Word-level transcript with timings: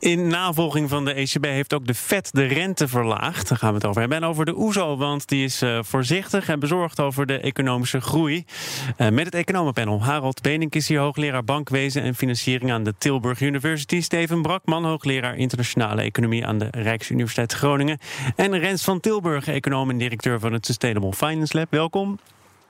In 0.00 0.26
navolging 0.26 0.88
van 0.88 1.04
de 1.04 1.12
ECB 1.12 1.44
heeft 1.44 1.74
ook 1.74 1.86
de 1.86 1.94
Fed 1.94 2.32
de 2.32 2.44
rente 2.44 2.88
verlaagd. 2.88 3.48
Daar 3.48 3.58
gaan 3.58 3.68
we 3.68 3.74
het 3.74 3.86
over 3.86 4.00
hebben. 4.00 4.18
En 4.18 4.24
over 4.24 4.44
de 4.44 4.58
OESO, 4.58 4.96
want 4.96 5.28
die 5.28 5.44
is 5.44 5.62
eh, 5.62 5.78
voorzichtig 5.82 6.48
en 6.48 6.60
bezorgd 6.60 7.00
over 7.00 7.26
de 7.26 7.38
economische 7.38 8.00
groei. 8.00 8.44
Eh, 8.96 9.08
met 9.08 9.24
het 9.24 9.34
economenpanel. 9.34 10.02
Harold 10.02 10.42
Benink 10.42 10.74
is 10.74 10.88
hier 10.88 10.98
hoogleraar 10.98 11.44
bankwezen 11.44 12.02
en 12.02 12.14
financiering 12.14 12.72
aan 12.72 12.84
de 12.84 12.94
Tilburg 12.98 13.40
University. 13.40 14.00
Steven 14.00 14.42
Brakman, 14.42 14.84
hoogleraar 14.84 15.36
internationale 15.36 16.02
economie 16.02 16.46
aan 16.46 16.58
de 16.58 16.68
Rijksuniversiteit 16.70 17.52
Groningen. 17.52 17.98
En 18.36 18.58
Rens 18.58 18.84
van 18.84 19.00
Tilburg, 19.00 19.48
econoom 19.48 19.90
en 19.90 19.98
directeur 19.98 20.40
van 20.40 20.52
het 20.52 20.66
Sustainable 20.66 21.12
Finance 21.12 21.56
Lab. 21.56 21.70
Welkom. 21.70 22.18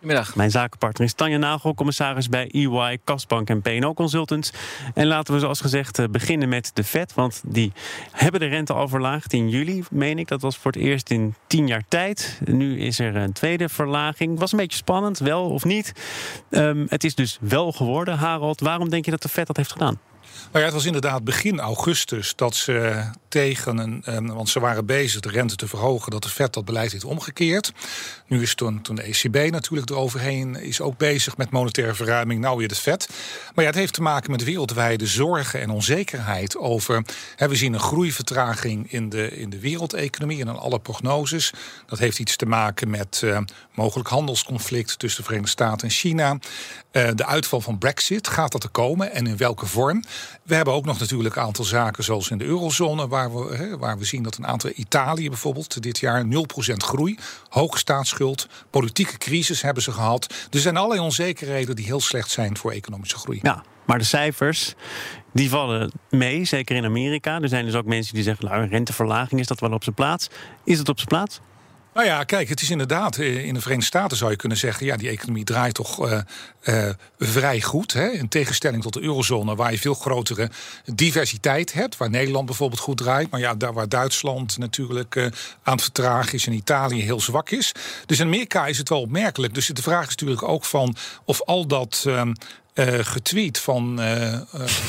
Goedemiddag. 0.01 0.37
Mijn 0.37 0.51
zakenpartner 0.51 1.07
is 1.07 1.13
Tanja 1.13 1.37
Nagel, 1.37 1.75
commissaris 1.75 2.29
bij 2.29 2.49
EY, 2.51 2.99
Kasbank 3.05 3.49
en 3.49 3.61
P&O 3.61 3.95
Consultants. 3.95 4.53
En 4.95 5.07
laten 5.07 5.35
we 5.35 5.41
zoals 5.41 5.61
gezegd 5.61 5.99
eh, 5.99 6.07
beginnen 6.11 6.49
met 6.49 6.71
de 6.75 6.85
Fed, 6.85 7.15
want 7.15 7.43
die 7.47 7.73
hebben 8.13 8.41
de 8.41 8.47
rente 8.47 8.73
al 8.73 8.89
verlaagd 8.89 9.33
in 9.33 9.49
juli, 9.49 9.85
meen 9.91 10.19
ik. 10.19 10.29
Dat 10.29 10.41
was 10.41 10.57
voor 10.57 10.73
het 10.73 10.81
eerst 10.81 11.11
in 11.11 11.35
tien 11.47 11.67
jaar 11.67 11.85
tijd. 11.89 12.41
Nu 12.45 12.81
is 12.81 12.99
er 12.99 13.17
een 13.17 13.33
tweede 13.33 13.69
verlaging. 13.69 14.39
Was 14.39 14.53
een 14.53 14.59
beetje 14.59 14.77
spannend, 14.77 15.19
wel 15.19 15.51
of 15.51 15.65
niet. 15.65 15.93
Ehm, 16.51 16.87
het 16.89 17.05
is 17.05 17.15
dus 17.15 17.39
wel 17.41 17.73
geworden. 17.73 18.19
Harold, 18.19 18.61
waarom 18.61 18.89
denk 18.89 19.05
je 19.05 19.11
dat 19.11 19.23
de 19.23 19.29
Fed 19.29 19.47
dat 19.47 19.57
heeft 19.57 19.73
gedaan? 19.73 19.99
Nou 20.43 20.59
ja, 20.59 20.65
het 20.65 20.73
was 20.73 20.85
inderdaad 20.85 21.25
begin 21.25 21.61
augustus 21.61 22.33
dat 22.37 22.55
ze 22.55 23.05
tegen 23.29 23.79
een. 23.79 24.03
eh, 24.05 24.35
want 24.35 24.49
ze 24.49 24.61
waren 24.61 24.87
bezig 24.87 25.21
de 25.21 25.31
rente 25.31 25.57
te 25.57 25.69
verhogen, 25.69 26.11
dat 26.11 26.23
de 26.23 26.29
Fed 26.29 26.53
dat 26.53 26.65
beleid 26.65 26.93
heeft 26.93 27.05
omgekeerd. 27.05 27.73
Nu 28.27 28.43
is 28.43 28.55
toen, 28.55 28.83
toen 28.83 28.97
de 28.97 29.03
ECB 29.03 29.51
natuurlijk 29.51 29.91
eroverheen 29.91 30.57
is 30.57 30.81
ook 30.81 30.97
bezig 30.97 31.37
met 31.37 31.51
monetaire 31.51 31.95
verruiming. 31.95 32.41
Nou 32.41 32.59
weer 32.59 32.69
de 32.69 32.75
Fed. 32.75 33.09
Maar 33.55 33.65
ja, 33.65 33.71
het 33.71 33.79
heeft 33.79 33.93
te 33.93 34.03
maken 34.03 34.31
met 34.31 34.45
wereldwijde 34.45 35.07
zorgen 35.07 35.61
en 35.61 35.71
onzekerheid 35.71 36.57
over. 36.57 37.05
We 37.37 37.57
zien 37.57 37.73
een 37.73 37.81
groeivertraging 37.81 38.93
in 38.93 39.09
de, 39.09 39.31
in 39.31 39.51
de 39.51 39.59
wereldeconomie 39.61 40.41
en 40.41 40.49
in 40.49 40.57
alle 40.57 40.79
prognoses. 40.79 41.53
Dat 41.87 41.99
heeft 41.99 42.19
iets 42.19 42.37
te 42.37 42.47
maken 42.47 42.91
met 42.91 43.21
eh, 43.25 43.39
mogelijk 43.75 44.09
handelsconflict 44.09 44.99
tussen 44.99 45.21
de 45.21 45.27
Verenigde 45.27 45.53
Staten 45.53 45.89
en 45.89 45.95
China. 45.95 46.39
Eh, 46.91 47.09
de 47.15 47.27
uitval 47.27 47.61
van 47.61 47.79
Brexit, 47.79 48.29
gaat 48.29 48.53
dat 48.53 48.63
er 48.63 48.71
komen 48.71 49.13
en 49.13 49.27
in 49.27 49.37
welke 49.37 49.67
vorm? 49.67 50.05
We 50.43 50.55
hebben 50.55 50.75
ook 50.75 50.85
nog 50.85 50.99
natuurlijk 50.99 51.37
een 51.37 51.43
aantal 51.43 51.65
zaken 51.65 52.05
zoals 52.05 52.31
in 52.31 52.39
de 52.39 52.45
eurozone, 52.45 53.09
waar 53.09 53.35
we, 53.35 53.57
hè, 53.57 53.79
waar 53.79 53.99
we 53.99 54.05
zien 54.05 54.23
dat 54.23 54.37
een 54.37 54.47
aantal 54.47 54.71
Italië 54.75 55.29
bijvoorbeeld 55.29 55.83
dit 55.83 55.99
jaar 55.99 56.25
0% 56.25 56.29
groei, 56.77 57.19
hoge 57.49 57.79
staatsschuld, 57.79 58.49
politieke 58.71 59.19
crisis 59.19 59.63
hebben 59.63 59.83
ze 59.83 59.93
gehad. 59.93 60.35
Er 60.51 60.61
zijn 60.61 60.77
allerlei 60.77 61.01
onzekerheden 61.01 61.77
die 61.77 61.85
heel 61.85 62.01
slecht 62.01 62.31
zijn 62.31 62.57
voor 62.57 62.73
economische 62.73 63.17
groei. 63.19 63.39
Ja, 63.43 63.63
maar 63.85 63.99
de 63.99 64.05
cijfers 64.05 64.75
die 65.33 65.51
vallen 65.51 65.93
mee, 66.11 66.45
zeker 66.45 66.77
in 66.77 66.85
Amerika. 66.85 67.41
Er 67.41 67.49
zijn 67.49 67.65
dus 67.65 67.75
ook 67.75 67.85
mensen 67.85 68.15
die 68.15 68.23
zeggen, 68.23 68.47
nou, 68.47 68.63
een 68.63 68.69
renteverlaging 68.69 69.41
is 69.41 69.47
dat 69.47 69.61
wel 69.61 69.73
op 69.73 69.83
zijn 69.83 69.95
plaats. 69.95 70.29
Is 70.65 70.79
het 70.79 70.89
op 70.89 70.97
zijn 70.97 71.09
plaats? 71.09 71.41
Nou 71.95 72.07
ja, 72.07 72.25
kijk, 72.25 72.49
het 72.49 72.61
is 72.61 72.71
inderdaad 72.71 73.17
eh, 73.17 73.45
in 73.45 73.55
de 73.55 73.61
Verenigde 73.61 73.87
Staten 73.87 74.17
zou 74.17 74.31
je 74.31 74.37
kunnen 74.37 74.59
zeggen, 74.59 74.87
ja, 74.87 74.97
die 74.97 75.09
economie 75.09 75.45
draait 75.45 75.75
toch 75.75 76.09
eh, 76.09 76.21
eh, 76.61 76.95
vrij 77.19 77.61
goed. 77.61 77.93
Hè? 77.93 78.09
In 78.11 78.29
tegenstelling 78.29 78.83
tot 78.83 78.93
de 78.93 79.03
eurozone, 79.03 79.55
waar 79.55 79.73
je 79.73 79.79
veel 79.79 79.95
grotere 79.95 80.51
diversiteit 80.85 81.73
hebt, 81.73 81.97
waar 81.97 82.11
Nederland 82.11 82.47
bijvoorbeeld 82.47 82.81
goed 82.81 82.97
draait, 82.97 83.31
maar 83.31 83.41
ja, 83.41 83.55
daar 83.55 83.73
waar 83.73 83.89
Duitsland 83.89 84.59
natuurlijk 84.59 85.17
aan 85.63 85.73
het 85.73 85.83
vertragen 85.83 86.33
is 86.33 86.47
en 86.47 86.53
Italië 86.53 87.03
heel 87.03 87.21
zwak 87.21 87.51
is. 87.51 87.73
Dus 88.07 88.19
in 88.19 88.27
Amerika 88.27 88.67
is 88.67 88.79
het 88.79 88.89
wel 88.89 89.01
opmerkelijk. 89.01 89.55
Dus 89.55 89.67
de 89.67 89.83
vraag 89.83 90.03
is 90.03 90.09
natuurlijk 90.09 90.43
ook 90.43 90.65
van 90.65 90.97
of 91.25 91.43
al 91.43 91.67
dat. 91.67 92.07
Eh, 92.75 92.95
getweet 93.03 93.59
van 93.59 94.01
eh, 94.01 94.33
eh, 94.33 94.43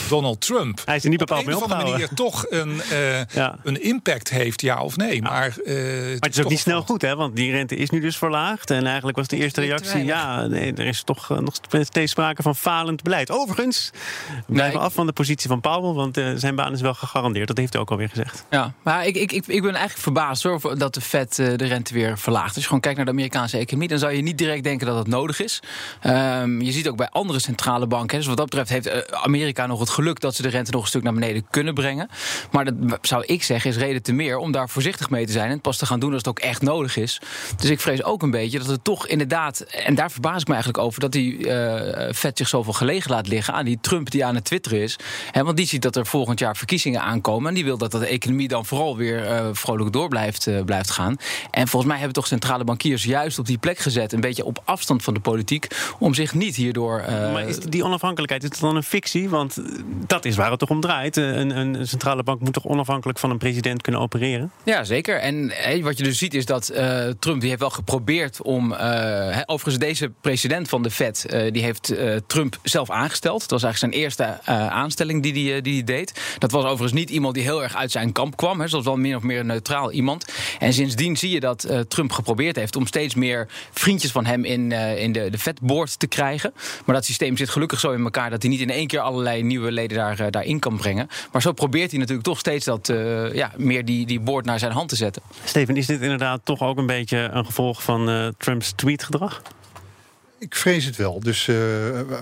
Donald 0.09 0.41
Trump. 0.41 0.81
Hij 0.85 0.95
is 0.95 1.03
er 1.03 1.09
niet 1.09 1.19
bepaald 1.19 1.39
op 1.39 1.45
mee 1.45 1.55
een 1.55 1.63
of 1.63 1.71
andere 1.71 1.91
manier 1.91 2.09
toch 2.15 2.45
een, 2.49 2.81
eh, 2.91 3.25
Ja. 3.25 3.55
een 3.63 3.83
impact 3.83 4.29
heeft, 4.29 4.61
ja 4.61 4.81
of 4.81 4.97
nee. 4.97 5.21
Maar, 5.21 5.57
eh, 5.65 5.75
Maar 5.75 6.11
het 6.19 6.37
is 6.37 6.43
ook 6.43 6.49
niet 6.49 6.59
snel 6.59 6.81
goed, 6.81 7.01
hè? 7.01 7.15
Want 7.15 7.35
die 7.35 7.51
rente 7.51 7.75
is 7.75 7.89
nu 7.89 7.99
dus 7.99 8.17
verlaagd. 8.17 8.71
En 8.71 8.85
eigenlijk 8.85 9.17
was 9.17 9.27
de 9.27 9.37
eerste 9.37 9.61
te 9.61 9.67
reactie: 9.67 10.03
ja, 10.03 10.45
nee, 10.47 10.73
er 10.73 10.85
is 10.85 11.03
toch 11.03 11.29
nog 11.29 11.55
steeds 11.81 12.11
sprake 12.11 12.41
van 12.41 12.55
falend 12.55 13.01
beleid. 13.03 13.31
Overigens, 13.31 13.91
we 14.47 14.53
blijven 14.53 14.77
Nee. 14.77 14.85
af 14.87 14.93
van 14.93 15.05
de 15.05 15.13
positie 15.13 15.49
van 15.49 15.61
Powell, 15.61 15.93
want 15.93 16.17
eh, 16.17 16.31
zijn 16.35 16.55
baan 16.55 16.73
is 16.73 16.81
wel 16.81 16.93
gegarandeerd. 16.93 17.47
Dat 17.47 17.57
heeft 17.57 17.73
hij 17.73 17.81
ook 17.81 17.91
alweer 17.91 18.09
gezegd. 18.09 18.45
Ja, 18.49 18.73
maar 18.83 19.05
ik, 19.05 19.15
ik, 19.15 19.31
ik, 19.31 19.47
ik 19.47 19.61
ben 19.61 19.71
eigenlijk 19.71 20.01
verbaasd 20.03 20.43
hoor, 20.43 20.77
dat 20.77 20.93
de 20.93 21.01
Fed 21.01 21.35
de 21.35 21.55
rente 21.65 21.93
weer 21.93 22.17
verlaagt. 22.17 22.47
Als 22.47 22.55
je 22.55 22.63
gewoon 22.65 22.79
kijkt 22.79 22.97
naar 22.97 23.05
de 23.05 23.11
Amerikaanse 23.11 23.57
economie, 23.57 23.87
dan 23.87 23.99
zou 23.99 24.11
je 24.13 24.21
niet 24.21 24.37
direct 24.37 24.63
denken 24.63 24.87
dat 24.87 24.95
dat 24.95 25.07
nodig 25.07 25.41
is. 25.41 25.59
Ehm, 26.01 26.61
je 26.61 26.71
ziet 26.71 26.87
ook 26.89 26.97
bij 26.97 27.09
andere 27.09 27.39
centrale 27.39 27.69
banken. 27.79 28.09
hè, 28.09 28.17
Dus 28.17 28.27
wat 28.27 28.37
dat 28.37 28.45
betreft 28.45 28.69
heeft 28.69 28.85
eh, 28.85 29.21
Amerika 29.21 29.65
nog 29.65 29.79
het 29.79 29.89
geluk 29.89 30.19
dat 30.19 30.35
ze 30.35 30.41
de 30.41 30.49
rente 30.49 30.71
nog 30.71 30.81
een 30.81 30.87
stuk 30.87 31.03
naar 31.03 31.13
beneden 31.13 31.45
kunnen 31.49 31.73
brengen. 31.73 32.09
Maar 32.51 32.65
dat 32.65 32.73
zou 33.01 33.23
ik 33.25 33.43
zeggen 33.43 33.69
is 33.69 33.77
reden 33.77 34.01
te 34.01 34.13
meer 34.13 34.37
om 34.37 34.51
daar 34.51 34.69
voorzichtig 34.69 35.09
mee 35.09 35.25
te 35.25 35.31
zijn. 35.31 35.45
En 35.45 35.51
het 35.51 35.61
pas 35.61 35.77
te 35.77 35.85
gaan 35.85 35.99
doen 35.99 36.09
als 36.09 36.17
het 36.17 36.27
ook 36.27 36.39
echt 36.39 36.61
nodig 36.61 36.97
is. 36.97 37.21
Dus 37.57 37.69
ik 37.69 37.79
vrees 37.79 38.03
ook 38.03 38.21
een 38.21 38.31
beetje 38.31 38.59
dat 38.59 38.67
het 38.67 38.83
toch 38.83 39.07
inderdaad, 39.07 39.59
en 39.59 39.95
daar 39.95 40.11
verbaas 40.11 40.41
ik 40.41 40.47
me 40.47 40.53
eigenlijk 40.53 40.83
over, 40.83 40.99
dat 40.99 41.11
die 41.11 41.49
eh 41.49 42.13
Fed 42.13 42.37
zich 42.37 42.47
zoveel 42.47 42.73
gelegen 42.73 43.11
laat 43.11 43.27
liggen 43.27 43.53
aan 43.53 43.65
die 43.65 43.77
Trump 43.81 44.11
die 44.11 44.25
aan 44.25 44.35
het 44.35 44.43
twitteren 44.43 44.81
is. 44.81 44.95
Want 45.33 45.57
die 45.57 45.65
ziet 45.65 45.81
dat 45.81 45.95
er 45.95 46.05
volgend 46.05 46.39
jaar 46.39 46.57
verkiezingen 46.57 47.01
aankomen. 47.01 47.49
En 47.49 47.55
die 47.55 47.63
wil 47.63 47.77
dat 47.77 47.91
de 47.91 48.05
economie 48.05 48.47
dan 48.47 48.65
vooral 48.65 48.97
weer 48.97 49.25
eh, 49.25 49.47
vrolijk 49.51 49.93
door 49.93 50.07
blijft, 50.07 50.65
blijft 50.65 50.91
gaan. 50.91 51.15
En 51.51 51.67
volgens 51.67 51.91
mij 51.91 51.95
hebben 51.95 52.13
toch 52.15 52.27
centrale 52.27 52.63
bankiers 52.63 53.03
juist 53.03 53.39
op 53.39 53.45
die 53.45 53.57
plek 53.57 53.77
gezet. 53.77 54.13
Een 54.13 54.21
beetje 54.21 54.45
op 54.45 54.61
afstand 54.65 55.03
van 55.03 55.13
de 55.13 55.19
politiek. 55.19 55.67
Om 55.99 56.13
zich 56.13 56.33
niet 56.33 56.55
hierdoor. 56.55 56.99
is 57.47 57.59
die 57.69 57.83
onafhankelijkheid 57.83 58.43
is 58.53 58.59
dan 58.59 58.75
een 58.75 58.83
fictie? 58.83 59.29
Want 59.29 59.57
eh, 59.57 59.65
dat 60.07 60.25
is 60.25 60.35
waar 60.35 60.49
het 60.49 60.59
toch 60.59 60.69
om 60.69 60.81
draait. 60.81 61.17
Eh, 61.17 61.23
Een, 61.35 61.57
een 61.57 61.87
centrale 61.87 62.23
bank 62.23 62.39
moet 62.41 62.53
toch 62.53 62.65
onafhankelijk 62.65 63.19
van 63.19 63.29
een 63.29 63.37
president 63.37 63.81
kunnen 63.81 64.01
opereren? 64.01 64.51
Ja, 64.63 64.83
zeker. 64.83 65.15
En 65.19 65.51
hè, 65.53 65.81
wat 65.81 65.97
je 65.97 66.03
dus 66.03 66.17
ziet 66.17 66.33
is 66.33 66.45
dat 66.45 66.69
eh, 66.69 67.07
Trump 67.19 67.39
die 67.39 67.49
heeft 67.49 67.61
wel 67.61 67.69
geprobeerd 67.69 68.41
om. 68.41 68.73
eh, 68.73 69.39
overigens, 69.45 69.77
deze 69.85 70.11
president 70.21 70.69
van 70.69 70.83
de 70.83 70.91
Fed 70.91 71.25
eh, 71.25 71.51
die 71.51 71.63
heeft 71.63 71.89
eh, 71.89 72.15
Trump 72.27 72.59
zelf 72.63 72.89
aangesteld. 72.89 73.39
Dat 73.39 73.51
was 73.51 73.63
eigenlijk 73.63 73.93
zijn 73.93 74.03
eerste 74.03 74.23
eh, 74.23 74.67
aanstelling 74.67 75.23
die 75.23 75.33
hij 75.33 75.41
die, 75.41 75.61
die 75.61 75.83
deed. 75.83 76.19
Dat 76.37 76.51
was 76.51 76.63
overigens 76.63 76.93
niet 76.93 77.09
iemand 77.09 77.33
die 77.33 77.43
heel 77.43 77.63
erg 77.63 77.75
uit 77.75 77.91
zijn 77.91 78.11
kamp 78.11 78.37
kwam. 78.37 78.57
Hè. 78.57 78.63
Dat 78.63 78.71
was 78.73 78.83
wel 78.83 78.97
meer 78.97 79.15
of 79.15 79.23
meer 79.23 79.39
een 79.39 79.45
neutraal 79.45 79.91
iemand. 79.91 80.25
En 80.59 80.73
sindsdien 80.73 81.17
zie 81.17 81.29
je 81.29 81.39
dat 81.39 81.63
eh, 81.63 81.79
Trump 81.79 82.11
geprobeerd 82.11 82.55
heeft 82.55 82.75
om 82.75 82.85
steeds 82.87 83.15
meer 83.15 83.47
vriendjes 83.71 84.11
van 84.11 84.25
hem 84.25 84.45
in, 84.45 84.71
eh, 84.71 85.01
in 85.03 85.11
de, 85.11 85.29
de 85.29 85.37
Fed-board 85.39 85.99
te 85.99 86.07
krijgen. 86.07 86.53
Maar 86.85 86.95
dat 86.95 87.05
systeem 87.05 87.37
zit 87.37 87.49
gelukkig 87.51 87.79
zo 87.79 87.91
in 87.91 88.03
elkaar 88.03 88.29
dat 88.29 88.41
hij 88.41 88.51
niet 88.51 88.61
in 88.61 88.69
één 88.69 88.87
keer 88.87 88.99
allerlei 88.99 89.43
nieuwe 89.43 89.71
leden 89.71 89.97
daar, 89.97 90.19
eh, 90.19 90.27
daarin 90.29 90.59
kan 90.59 90.77
brengen. 90.77 91.07
Maar 91.31 91.41
zo 91.41 91.51
probeert 91.51 91.89
hij 91.89 91.99
natuurlijk 91.99 92.27
toch 92.27 92.39
steeds 92.39 92.65
dat, 92.65 92.89
eh, 92.89 93.33
ja, 93.33 93.51
meer 93.57 93.85
die, 93.85 94.05
die 94.05 94.19
board 94.19 94.45
naar 94.45 94.59
zijn 94.59 94.71
hand 94.71 94.89
te 94.89 94.95
zetten. 94.95 95.21
Steven, 95.43 95.77
is 95.77 95.85
dit 95.85 96.01
inderdaad 96.01 96.41
toch 96.43 96.61
ook 96.61 96.77
een 96.77 96.85
beetje 96.85 97.17
een 97.17 97.45
gevolg 97.45 97.83
van 97.83 98.09
eh, 98.09 98.27
Trumps 98.37 98.71
tweetgedrag? 98.71 99.41
Ik 100.41 100.55
vrees 100.55 100.85
het 100.85 100.95
wel. 100.95 101.19
Dus 101.19 101.47
eh, 101.47 101.55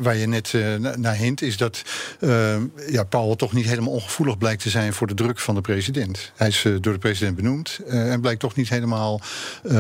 waar 0.02 0.16
je 0.16 0.28
net 0.28 0.54
eh, 0.54 0.76
na- 0.76 0.98
naar 0.98 1.16
hint, 1.16 1.42
is 1.42 1.58
dat 1.58 1.82
eh, 2.20 2.56
ja, 2.90 3.04
Paul 3.04 3.36
toch 3.36 3.54
niet 3.54 3.66
helemaal 3.66 3.94
ongevoelig 3.94 4.38
blijkt 4.38 4.62
te 4.62 4.70
zijn 4.70 4.94
voor 4.94 5.08
de 5.08 5.14
druk 5.14 5.40
van 5.40 5.56
de 5.56 5.62
president. 5.62 6.32
Hij 6.36 6.48
is 6.48 6.66
door 6.82 6.94
de 6.94 7.00
president 7.00 7.36
benoemd 7.36 7.80
en 7.88 8.22
blijkt 8.22 8.40
toch 8.40 8.56
niet 8.56 8.70
helemaal 8.70 9.22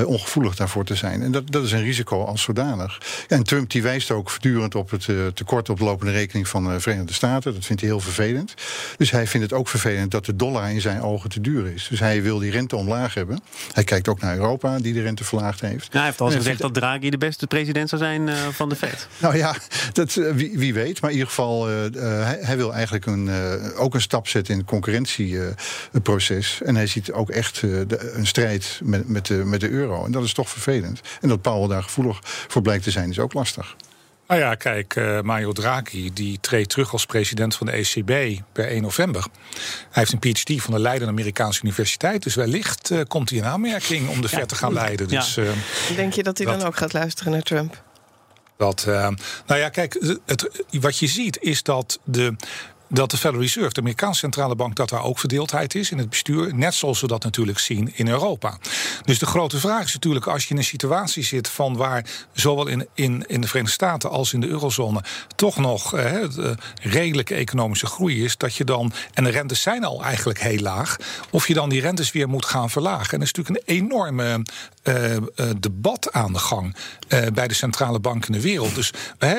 ongevoelig 0.05 0.55
daarvoor 0.55 0.85
te 0.85 0.95
zijn. 0.95 1.21
En 1.21 1.31
dat, 1.31 1.51
dat 1.51 1.63
is 1.63 1.71
een 1.71 1.83
risico 1.83 2.23
als 2.23 2.41
zodanig. 2.41 3.01
Ja, 3.27 3.35
en 3.35 3.43
Trump 3.43 3.69
die 3.69 3.81
wijst 3.81 4.11
ook 4.11 4.29
voortdurend 4.29 4.75
op 4.75 4.89
het 4.89 5.07
tekort 5.33 5.69
op 5.69 5.77
de 5.77 5.83
lopende 5.83 6.11
rekening 6.11 6.47
van 6.47 6.63
de 6.63 6.79
Verenigde 6.79 7.13
Staten. 7.13 7.53
Dat 7.53 7.65
vindt 7.65 7.81
hij 7.81 7.91
heel 7.91 7.99
vervelend. 7.99 8.53
Dus 8.97 9.11
hij 9.11 9.27
vindt 9.27 9.49
het 9.49 9.59
ook 9.59 9.67
vervelend 9.67 10.11
dat 10.11 10.25
de 10.25 10.35
dollar 10.35 10.71
in 10.71 10.81
zijn 10.81 11.01
ogen 11.01 11.29
te 11.29 11.41
duur 11.41 11.73
is. 11.73 11.87
Dus 11.89 11.99
hij 11.99 12.23
wil 12.23 12.39
die 12.39 12.51
rente 12.51 12.75
omlaag 12.75 13.13
hebben. 13.13 13.39
Hij 13.71 13.83
kijkt 13.83 14.07
ook 14.07 14.21
naar 14.21 14.35
Europa, 14.35 14.77
die 14.79 14.93
de 14.93 15.01
rente 15.01 15.23
verlaagd 15.23 15.61
heeft. 15.61 15.87
Ja, 15.91 15.97
hij 15.97 16.07
heeft 16.07 16.21
al 16.21 16.31
gezegd 16.31 16.59
dat 16.59 16.73
Draghi 16.73 17.09
de 17.09 17.17
beste 17.17 17.47
president 17.47 17.89
zou 17.89 18.01
zijn 18.01 18.28
eh, 18.29 18.47
van 18.47 18.69
de 18.69 18.75
Fed. 18.75 19.07
Nou 19.17 19.37
ja, 19.37 19.55
dat, 19.93 20.15
eh, 20.15 20.31
wie, 20.33 20.57
wie 20.57 20.73
weet. 20.73 21.01
Maar 21.01 21.09
in 21.09 21.15
ieder 21.15 21.29
geval, 21.29 21.69
eh, 21.69 21.75
hij, 22.01 22.37
hij 22.41 22.57
wil 22.57 22.73
eigenlijk 22.73 23.05
een, 23.05 23.29
eh, 23.29 23.81
ook 23.81 23.93
een 23.93 24.01
stap 24.01 24.27
zetten 24.27 24.53
in 24.53 24.59
het 24.59 24.69
concurrentieproces. 24.69 26.61
en 26.65 26.75
hij 26.75 26.87
ziet 26.87 27.11
ook 27.11 27.29
echt 27.29 27.55
eh, 27.63 27.69
de- 27.87 28.11
een 28.13 28.27
strijd 28.27 28.79
met, 28.83 29.07
met, 29.09 29.25
de, 29.25 29.33
met 29.33 29.59
de 29.59 29.69
euro. 29.69 30.05
En 30.05 30.11
dat 30.11 30.23
is 30.23 30.33
toch 30.33 30.49
vervelend. 30.49 31.01
En 31.21 31.29
dat 31.29 31.41
Powell 31.41 31.67
daar 31.67 31.83
gevoelig 31.83 32.19
voor 32.23 32.61
blijkt 32.61 32.83
te 32.83 32.91
zijn, 32.91 33.09
is 33.09 33.19
ook 33.19 33.33
lastig. 33.33 33.75
Nou 34.27 34.41
ja, 34.41 34.55
kijk, 34.55 34.95
uh, 34.95 35.21
Mario 35.21 35.51
Draghi 35.51 36.13
die 36.13 36.37
treedt 36.41 36.69
terug 36.69 36.91
als 36.91 37.05
president 37.05 37.55
van 37.55 37.65
de 37.67 37.71
ECB 37.71 38.41
per 38.51 38.67
1 38.67 38.81
november. 38.81 39.25
Hij 39.89 40.03
heeft 40.07 40.11
een 40.13 40.19
PhD 40.19 40.61
van 40.61 40.73
de 40.73 40.79
Leiden 40.79 41.07
Amerikaanse 41.07 41.59
Universiteit. 41.63 42.23
Dus 42.23 42.35
wellicht 42.35 42.89
uh, 42.91 42.99
komt 43.07 43.29
hij 43.29 43.39
in 43.39 43.45
aanmerking 43.45 44.09
om 44.09 44.21
de 44.21 44.27
vet 44.29 44.47
te 44.47 44.55
gaan 44.55 44.73
leiden. 44.73 45.07
Dus, 45.07 45.35
ja. 45.35 45.43
uh, 45.43 45.49
Denk 45.95 46.13
je 46.13 46.23
dat 46.23 46.37
hij 46.37 46.47
dat, 46.47 46.59
dan 46.59 46.67
ook 46.67 46.77
gaat 46.77 46.93
luisteren 46.93 47.31
naar 47.31 47.41
Trump? 47.41 47.83
Dat, 48.59 48.85
nou 48.85 49.59
ja, 49.59 49.69
kijk, 49.69 50.17
het, 50.25 50.63
wat 50.79 50.97
je 50.97 51.07
ziet 51.07 51.37
is 51.41 51.63
dat 51.63 51.99
de 52.03 52.35
dat 52.89 53.11
de 53.11 53.17
Federal 53.17 53.41
Reserve, 53.41 53.73
de 53.73 53.79
Amerikaanse 53.79 54.19
centrale 54.19 54.55
bank, 54.55 54.75
dat 54.75 54.89
daar 54.89 55.03
ook 55.03 55.19
verdeeldheid 55.19 55.75
is 55.75 55.91
in 55.91 55.97
het 55.97 56.09
bestuur. 56.09 56.55
Net 56.55 56.73
zoals 56.73 57.01
we 57.01 57.07
dat 57.07 57.23
natuurlijk 57.23 57.59
zien 57.59 57.91
in 57.95 58.07
Europa. 58.07 58.57
Dus 59.03 59.19
de 59.19 59.25
grote 59.25 59.57
vraag 59.57 59.83
is 59.85 59.93
natuurlijk, 59.93 60.27
als 60.27 60.43
je 60.43 60.49
in 60.49 60.57
een 60.57 60.63
situatie 60.63 61.23
zit 61.23 61.49
van 61.49 61.77
waar 61.77 62.05
zowel 62.33 62.67
in, 62.67 62.87
in, 62.93 63.23
in 63.27 63.41
de 63.41 63.47
Verenigde 63.47 63.75
Staten 63.75 64.09
als 64.09 64.33
in 64.33 64.41
de 64.41 64.47
eurozone 64.47 65.03
toch 65.35 65.57
nog 65.57 65.95
eh, 65.95 66.23
redelijke 66.81 67.35
economische 67.35 67.85
groei 67.85 68.23
is, 68.23 68.37
dat 68.37 68.55
je 68.55 68.63
dan, 68.63 68.93
en 69.13 69.23
de 69.23 69.29
rentes 69.29 69.61
zijn 69.61 69.83
al 69.83 70.03
eigenlijk 70.03 70.39
heel 70.39 70.59
laag, 70.59 70.97
of 71.31 71.47
je 71.47 71.53
dan 71.53 71.69
die 71.69 71.81
rentes 71.81 72.11
weer 72.11 72.29
moet 72.29 72.45
gaan 72.45 72.69
verlagen. 72.69 73.13
En 73.13 73.19
dat 73.19 73.27
is 73.27 73.33
natuurlijk 73.33 73.67
een 73.67 73.75
enorme 73.75 74.41
uh, 74.89 75.13
uh, 75.13 75.19
debat 75.59 76.11
aan 76.11 76.33
de 76.33 76.39
gang 76.39 76.75
uh, 77.09 77.25
bij 77.33 77.47
de 77.47 77.53
centrale 77.53 77.99
banken 77.99 78.33
in 78.33 78.39
de 78.39 78.47
wereld. 78.47 78.75
Dus 78.75 78.91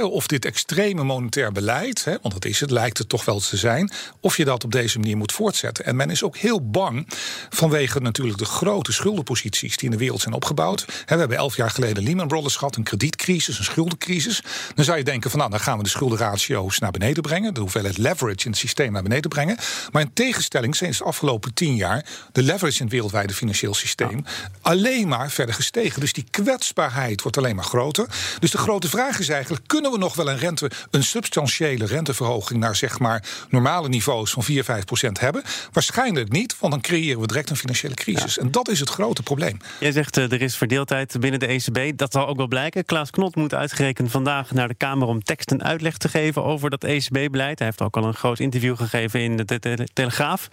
of 0.02 0.26
dit 0.26 0.44
extreme 0.44 1.04
monetair 1.04 1.52
beleid, 1.52 2.04
hè, 2.04 2.16
want 2.22 2.34
dat 2.34 2.44
is 2.44 2.60
het, 2.60 2.70
lijkt 2.70 2.98
het 2.98 3.08
toch 3.08 3.24
wel 3.24 3.40
te 3.40 3.56
zijn, 3.56 3.92
of 4.20 4.36
je 4.36 4.44
dat 4.44 4.64
op 4.64 4.72
deze 4.72 4.98
manier 4.98 5.16
moet 5.16 5.32
voortzetten. 5.32 5.84
En 5.84 5.96
men 5.96 6.10
is 6.10 6.22
ook 6.22 6.36
heel 6.36 6.70
bang 6.70 7.08
vanwege 7.50 8.00
natuurlijk 8.00 8.38
de 8.38 8.44
grote 8.44 8.92
schuldenposities 8.92 9.76
die 9.76 9.84
in 9.84 9.90
de 9.90 9.96
wereld 9.96 10.20
zijn 10.20 10.34
opgebouwd. 10.34 10.84
we 10.84 11.14
hebben 11.14 11.36
elf 11.36 11.56
jaar 11.56 11.70
geleden 11.70 12.02
Lehman 12.02 12.28
Brothers 12.28 12.56
gehad, 12.56 12.76
een 12.76 12.82
kredietcrisis, 12.82 13.58
een 13.58 13.64
schuldencrisis. 13.64 14.42
Dan 14.74 14.84
zou 14.84 14.98
je 14.98 15.04
denken 15.04 15.30
van 15.30 15.38
nou, 15.38 15.50
dan 15.50 15.60
gaan 15.60 15.76
we 15.76 15.82
de 15.82 15.88
schuldenratio's 15.88 16.78
naar 16.78 16.90
beneden 16.90 17.22
brengen, 17.22 17.54
de 17.54 17.60
hoeveelheid 17.60 17.98
leverage 17.98 18.44
in 18.44 18.50
het 18.50 18.60
systeem 18.60 18.92
naar 18.92 19.02
beneden 19.02 19.30
brengen. 19.30 19.58
Maar 19.92 20.02
in 20.02 20.12
tegenstelling 20.12 20.76
zijn 20.76 20.90
de 20.90 21.04
afgelopen 21.04 21.54
tien 21.54 21.76
jaar 21.76 22.04
de 22.32 22.42
leverage 22.42 22.78
in 22.78 22.84
het 22.84 22.92
wereldwijde 22.92 23.34
financieel 23.34 23.74
systeem 23.74 24.24
alleen 24.60 25.08
maar 25.08 25.30
verder 25.40 25.54
gestegen. 25.54 26.00
Dus 26.00 26.12
die 26.12 26.24
kwetsbaarheid 26.30 27.22
wordt 27.22 27.36
alleen 27.36 27.56
maar 27.56 27.64
groter. 27.64 28.06
Dus 28.38 28.50
de 28.50 28.58
grote 28.58 28.88
vraag 28.88 29.18
is 29.18 29.28
eigenlijk: 29.28 29.62
kunnen 29.66 29.90
we 29.90 29.98
nog 29.98 30.14
wel 30.14 30.30
een 30.30 30.38
rente, 30.38 30.70
een 30.90 31.04
substantiële 31.04 31.86
renteverhoging 31.86 32.60
naar 32.60 32.76
zeg 32.76 32.98
maar 32.98 33.24
normale 33.48 33.88
niveaus 33.88 34.30
van 34.30 34.42
4, 34.42 34.64
5 34.64 34.84
procent 34.84 35.20
hebben? 35.20 35.42
Waarschijnlijk 35.72 36.32
niet, 36.32 36.58
want 36.58 36.72
dan 36.72 36.82
creëren 36.82 37.20
we 37.20 37.26
direct 37.26 37.50
een 37.50 37.56
financiële 37.56 37.94
crisis. 37.94 38.38
En 38.38 38.50
dat 38.50 38.68
is 38.68 38.80
het 38.80 38.88
grote 38.88 39.22
probleem. 39.22 39.58
Jij 39.80 39.92
zegt 39.92 40.16
uh, 40.16 40.32
er 40.32 40.42
is 40.42 40.56
verdeeldheid 40.56 41.20
binnen 41.20 41.40
de 41.40 41.46
ECB. 41.46 41.98
Dat 41.98 42.12
zal 42.12 42.26
ook 42.26 42.36
wel 42.36 42.46
blijken. 42.46 42.84
Klaas 42.84 43.10
Knot 43.10 43.34
moet 43.34 43.54
uitgerekend 43.54 44.10
vandaag 44.10 44.50
naar 44.50 44.68
de 44.68 44.74
Kamer 44.74 45.08
om 45.08 45.22
tekst 45.22 45.50
en 45.50 45.62
uitleg 45.62 45.96
te 45.96 46.08
geven 46.08 46.44
over 46.44 46.70
dat 46.70 46.84
ECB-beleid. 46.84 47.58
Hij 47.58 47.66
heeft 47.66 47.82
ook 47.82 47.96
al 47.96 48.04
een 48.04 48.14
groot 48.14 48.38
interview 48.38 48.76
gegeven 48.76 49.20
in 49.20 49.36
de 49.36 49.88
Telegraaf. 49.92 50.48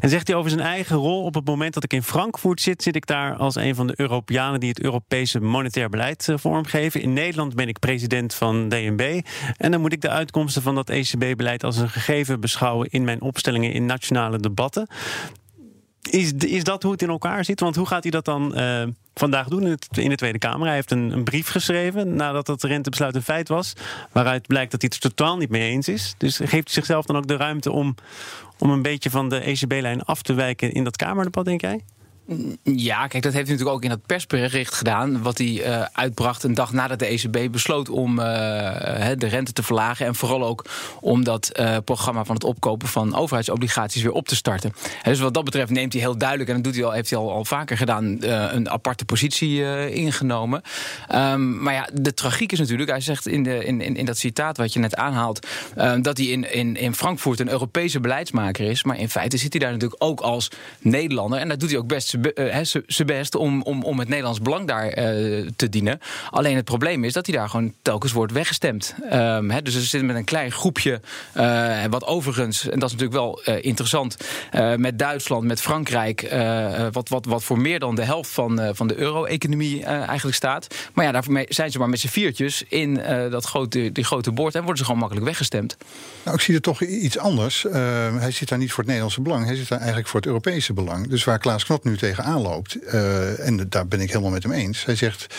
En 0.00 0.08
zegt 0.08 0.26
hij 0.26 0.36
over 0.36 0.50
zijn 0.50 0.62
eigen 0.62 0.96
rol: 0.96 1.24
op 1.24 1.34
het 1.34 1.46
moment 1.46 1.74
dat 1.74 1.84
ik 1.84 1.92
in 1.92 2.02
Frankfurt 2.02 2.60
zit, 2.60 2.82
zit 2.82 2.96
ik 2.96 3.06
daar 3.06 3.36
als 3.36 3.54
een 3.54 3.74
van 3.74 3.86
de 3.86 3.94
Europeanen 4.20 4.60
die 4.60 4.68
het 4.68 4.82
Europese 4.82 5.40
monetair 5.40 5.88
beleid 5.88 6.26
uh, 6.28 6.36
vormgeven. 6.38 7.00
In 7.02 7.12
Nederland 7.12 7.54
ben 7.54 7.68
ik 7.68 7.78
president 7.78 8.34
van 8.34 8.68
DNB. 8.68 9.20
En 9.56 9.70
dan 9.70 9.80
moet 9.80 9.92
ik 9.92 10.00
de 10.00 10.08
uitkomsten 10.08 10.62
van 10.62 10.74
dat 10.74 10.90
ECB-beleid 10.90 11.64
als 11.64 11.76
een 11.76 11.88
gegeven 11.88 12.40
beschouwen 12.40 12.88
in 12.90 13.04
mijn 13.04 13.20
opstellingen 13.20 13.72
in 13.72 13.86
nationale 13.86 14.38
debatten. 14.38 14.86
Is, 16.10 16.32
is 16.32 16.64
dat 16.64 16.82
hoe 16.82 16.92
het 16.92 17.02
in 17.02 17.08
elkaar 17.08 17.44
zit? 17.44 17.60
Want 17.60 17.76
hoe 17.76 17.86
gaat 17.86 18.02
hij 18.02 18.10
dat 18.10 18.24
dan 18.24 18.58
uh, 18.58 18.82
vandaag 19.14 19.48
doen 19.48 19.66
in, 19.90 20.08
de 20.08 20.16
Tweede 20.16 20.38
Kamer? 20.38 20.66
Hij 20.66 20.74
heeft 20.74 20.90
een, 20.90 21.12
een, 21.12 21.24
brief 21.24 21.48
geschreven 21.48 22.14
nadat 22.14 22.46
het 22.46 22.62
rentebesluit 22.62 23.14
een 23.14 23.22
feit 23.22 23.48
was. 23.48 23.72
Waaruit 24.12 24.46
blijkt 24.46 24.70
dat 24.70 24.80
hij 24.80 24.90
het 24.94 25.04
er 25.04 25.14
totaal 25.14 25.36
niet 25.36 25.50
mee 25.50 25.70
eens 25.70 25.88
is. 25.88 26.14
Dus 26.18 26.36
geeft 26.36 26.50
hij 26.50 26.62
zichzelf 26.64 27.04
dan 27.04 27.16
ook 27.16 27.26
de 27.26 27.36
ruimte 27.36 27.72
om, 27.72 27.94
om 28.58 28.70
een 28.70 28.82
beetje 28.82 29.10
van 29.10 29.28
de 29.28 29.38
ECB-lijn 29.38 30.02
af 30.02 30.22
te 30.22 30.34
wijken 30.34 30.72
in 30.72 30.84
dat 30.84 30.96
Kamerdebat, 30.96 31.44
denk 31.44 31.60
jij? 31.60 31.80
Ja, 32.62 33.06
kijk, 33.06 33.22
dat 33.22 33.32
heeft 33.32 33.48
hij 33.48 33.56
natuurlijk 33.56 33.76
ook 33.76 33.82
in 33.82 33.88
dat 33.88 34.06
persbericht 34.06 34.74
gedaan. 34.74 35.22
Wat 35.22 35.38
hij 35.38 35.46
uh, 35.46 35.84
uitbracht 35.92 36.42
een 36.42 36.54
dag 36.54 36.72
nadat 36.72 36.98
de 36.98 37.06
ECB 37.06 37.52
besloot 37.52 37.88
om 37.88 38.18
uh, 38.18 38.24
de 39.16 39.26
rente 39.26 39.52
te 39.52 39.62
verlagen. 39.62 40.06
En 40.06 40.14
vooral 40.14 40.44
ook 40.44 40.64
om 41.00 41.24
dat 41.24 41.50
uh, 41.60 41.76
programma 41.84 42.24
van 42.24 42.34
het 42.34 42.44
opkopen 42.44 42.88
van 42.88 43.14
overheidsobligaties 43.14 44.02
weer 44.02 44.12
op 44.12 44.28
te 44.28 44.36
starten. 44.36 44.72
dus 45.02 45.20
wat 45.20 45.34
dat 45.34 45.44
betreft 45.44 45.70
neemt 45.70 45.92
hij 45.92 46.02
heel 46.02 46.18
duidelijk, 46.18 46.48
en 46.48 46.54
dat 46.54 46.64
doet 46.64 46.74
hij 46.74 46.84
al, 46.84 46.92
heeft 46.92 47.10
hij 47.10 47.18
al, 47.18 47.32
al 47.32 47.44
vaker 47.44 47.76
gedaan, 47.76 48.24
een 48.24 48.70
aparte 48.70 49.04
positie 49.04 49.90
ingenomen. 49.92 50.62
Um, 51.14 51.62
maar 51.62 51.74
ja, 51.74 51.88
de 51.92 52.14
tragiek 52.14 52.52
is 52.52 52.58
natuurlijk, 52.58 52.90
hij 52.90 53.00
zegt 53.00 53.26
in, 53.26 53.42
de, 53.42 53.64
in, 53.64 53.96
in, 53.96 54.04
dat 54.04 54.18
citaat 54.18 54.56
wat 54.56 54.72
je 54.72 54.78
net 54.78 54.96
aanhaalt, 54.96 55.46
dat 56.00 56.16
hij 56.16 56.26
in, 56.26 56.52
in, 56.52 56.76
in 56.76 56.94
Frankfurt 56.94 57.40
een 57.40 57.50
Europese 57.50 58.00
beleidsmaker 58.00 58.70
is. 58.70 58.84
Maar 58.84 58.98
in 58.98 59.10
feite 59.10 59.36
zit 59.36 59.52
hij 59.52 59.60
daar 59.60 59.72
natuurlijk 59.72 60.02
ook 60.02 60.20
als 60.20 60.50
Nederlander. 60.80 61.38
En 61.38 61.48
dat 61.48 61.60
doet 61.60 61.70
hij 61.70 61.78
ook 61.78 61.86
best 61.86 62.19
zijn 62.62 62.74
uh, 62.98 63.04
best 63.06 63.34
om, 63.34 63.62
om, 63.62 63.82
om 63.82 63.98
het 63.98 64.08
Nederlands 64.08 64.40
belang 64.40 64.66
daar 64.66 64.86
uh, 64.86 65.48
te 65.56 65.68
dienen. 65.68 66.00
Alleen 66.30 66.56
het 66.56 66.64
probleem 66.64 67.04
is 67.04 67.12
dat 67.12 67.26
hij 67.26 67.36
daar 67.36 67.48
gewoon 67.48 67.74
telkens 67.82 68.12
wordt 68.12 68.32
weggestemd. 68.32 68.94
He, 69.08 69.62
dus 69.62 69.74
ze 69.74 69.80
zitten 69.80 70.06
met 70.06 70.16
een 70.16 70.24
klein 70.24 70.52
groepje, 70.52 71.00
uh, 71.36 71.84
wat 71.90 72.04
overigens, 72.04 72.68
en 72.68 72.78
dat 72.78 72.90
is 72.90 72.96
natuurlijk 72.96 73.20
wel 73.20 73.40
interessant, 73.60 74.16
met 74.76 74.98
Duitsland, 74.98 75.44
met 75.44 75.60
Frankrijk, 75.60 76.34
wat, 76.92 77.08
wat, 77.08 77.24
wat 77.24 77.44
voor 77.44 77.58
meer 77.58 77.78
dan 77.78 77.94
de 77.94 78.04
helft 78.04 78.30
van, 78.30 78.70
van 78.74 78.86
de 78.86 78.96
euro-economie 78.96 79.84
eigenlijk 79.84 80.36
staat. 80.36 80.74
Maar 80.92 81.04
ja, 81.04 81.12
daarvoor 81.12 81.44
zijn 81.48 81.70
ze 81.70 81.78
maar 81.78 81.88
met 81.88 82.00
z'n 82.00 82.08
viertjes 82.08 82.64
in 82.68 82.94
dat 83.30 83.44
grote, 83.44 83.92
die 83.92 84.04
grote 84.04 84.32
boord 84.32 84.54
en 84.54 84.60
worden 84.60 84.78
ze 84.78 84.84
gewoon 84.84 85.00
makkelijk 85.00 85.26
weggestemd. 85.26 85.76
Nou, 86.22 86.36
ik 86.36 86.42
zie 86.42 86.54
er 86.54 86.60
toch 86.60 86.82
iets 86.82 87.18
anders. 87.18 87.66
hij 88.18 88.30
zit 88.30 88.48
daar 88.48 88.58
niet 88.58 88.68
voor 88.68 88.78
het 88.78 88.86
Nederlandse 88.86 89.20
belang, 89.20 89.44
hij 89.44 89.56
zit 89.56 89.68
daar 89.68 89.78
eigenlijk 89.78 90.08
voor 90.08 90.20
het 90.20 90.28
Europese 90.28 90.72
belang. 90.72 91.08
Dus 91.08 91.24
waar 91.24 91.38
Klaas 91.38 91.64
Knot 91.64 91.84
nu 91.84 91.96
tegen 91.96 92.09
tegenaan 92.14 92.40
loopt, 92.40 92.76
uh, 92.94 93.46
en 93.46 93.68
daar 93.68 93.86
ben 93.86 94.00
ik 94.00 94.08
helemaal 94.08 94.30
met 94.30 94.42
hem 94.42 94.52
eens. 94.52 94.84
Hij 94.84 94.94
zegt. 94.94 95.34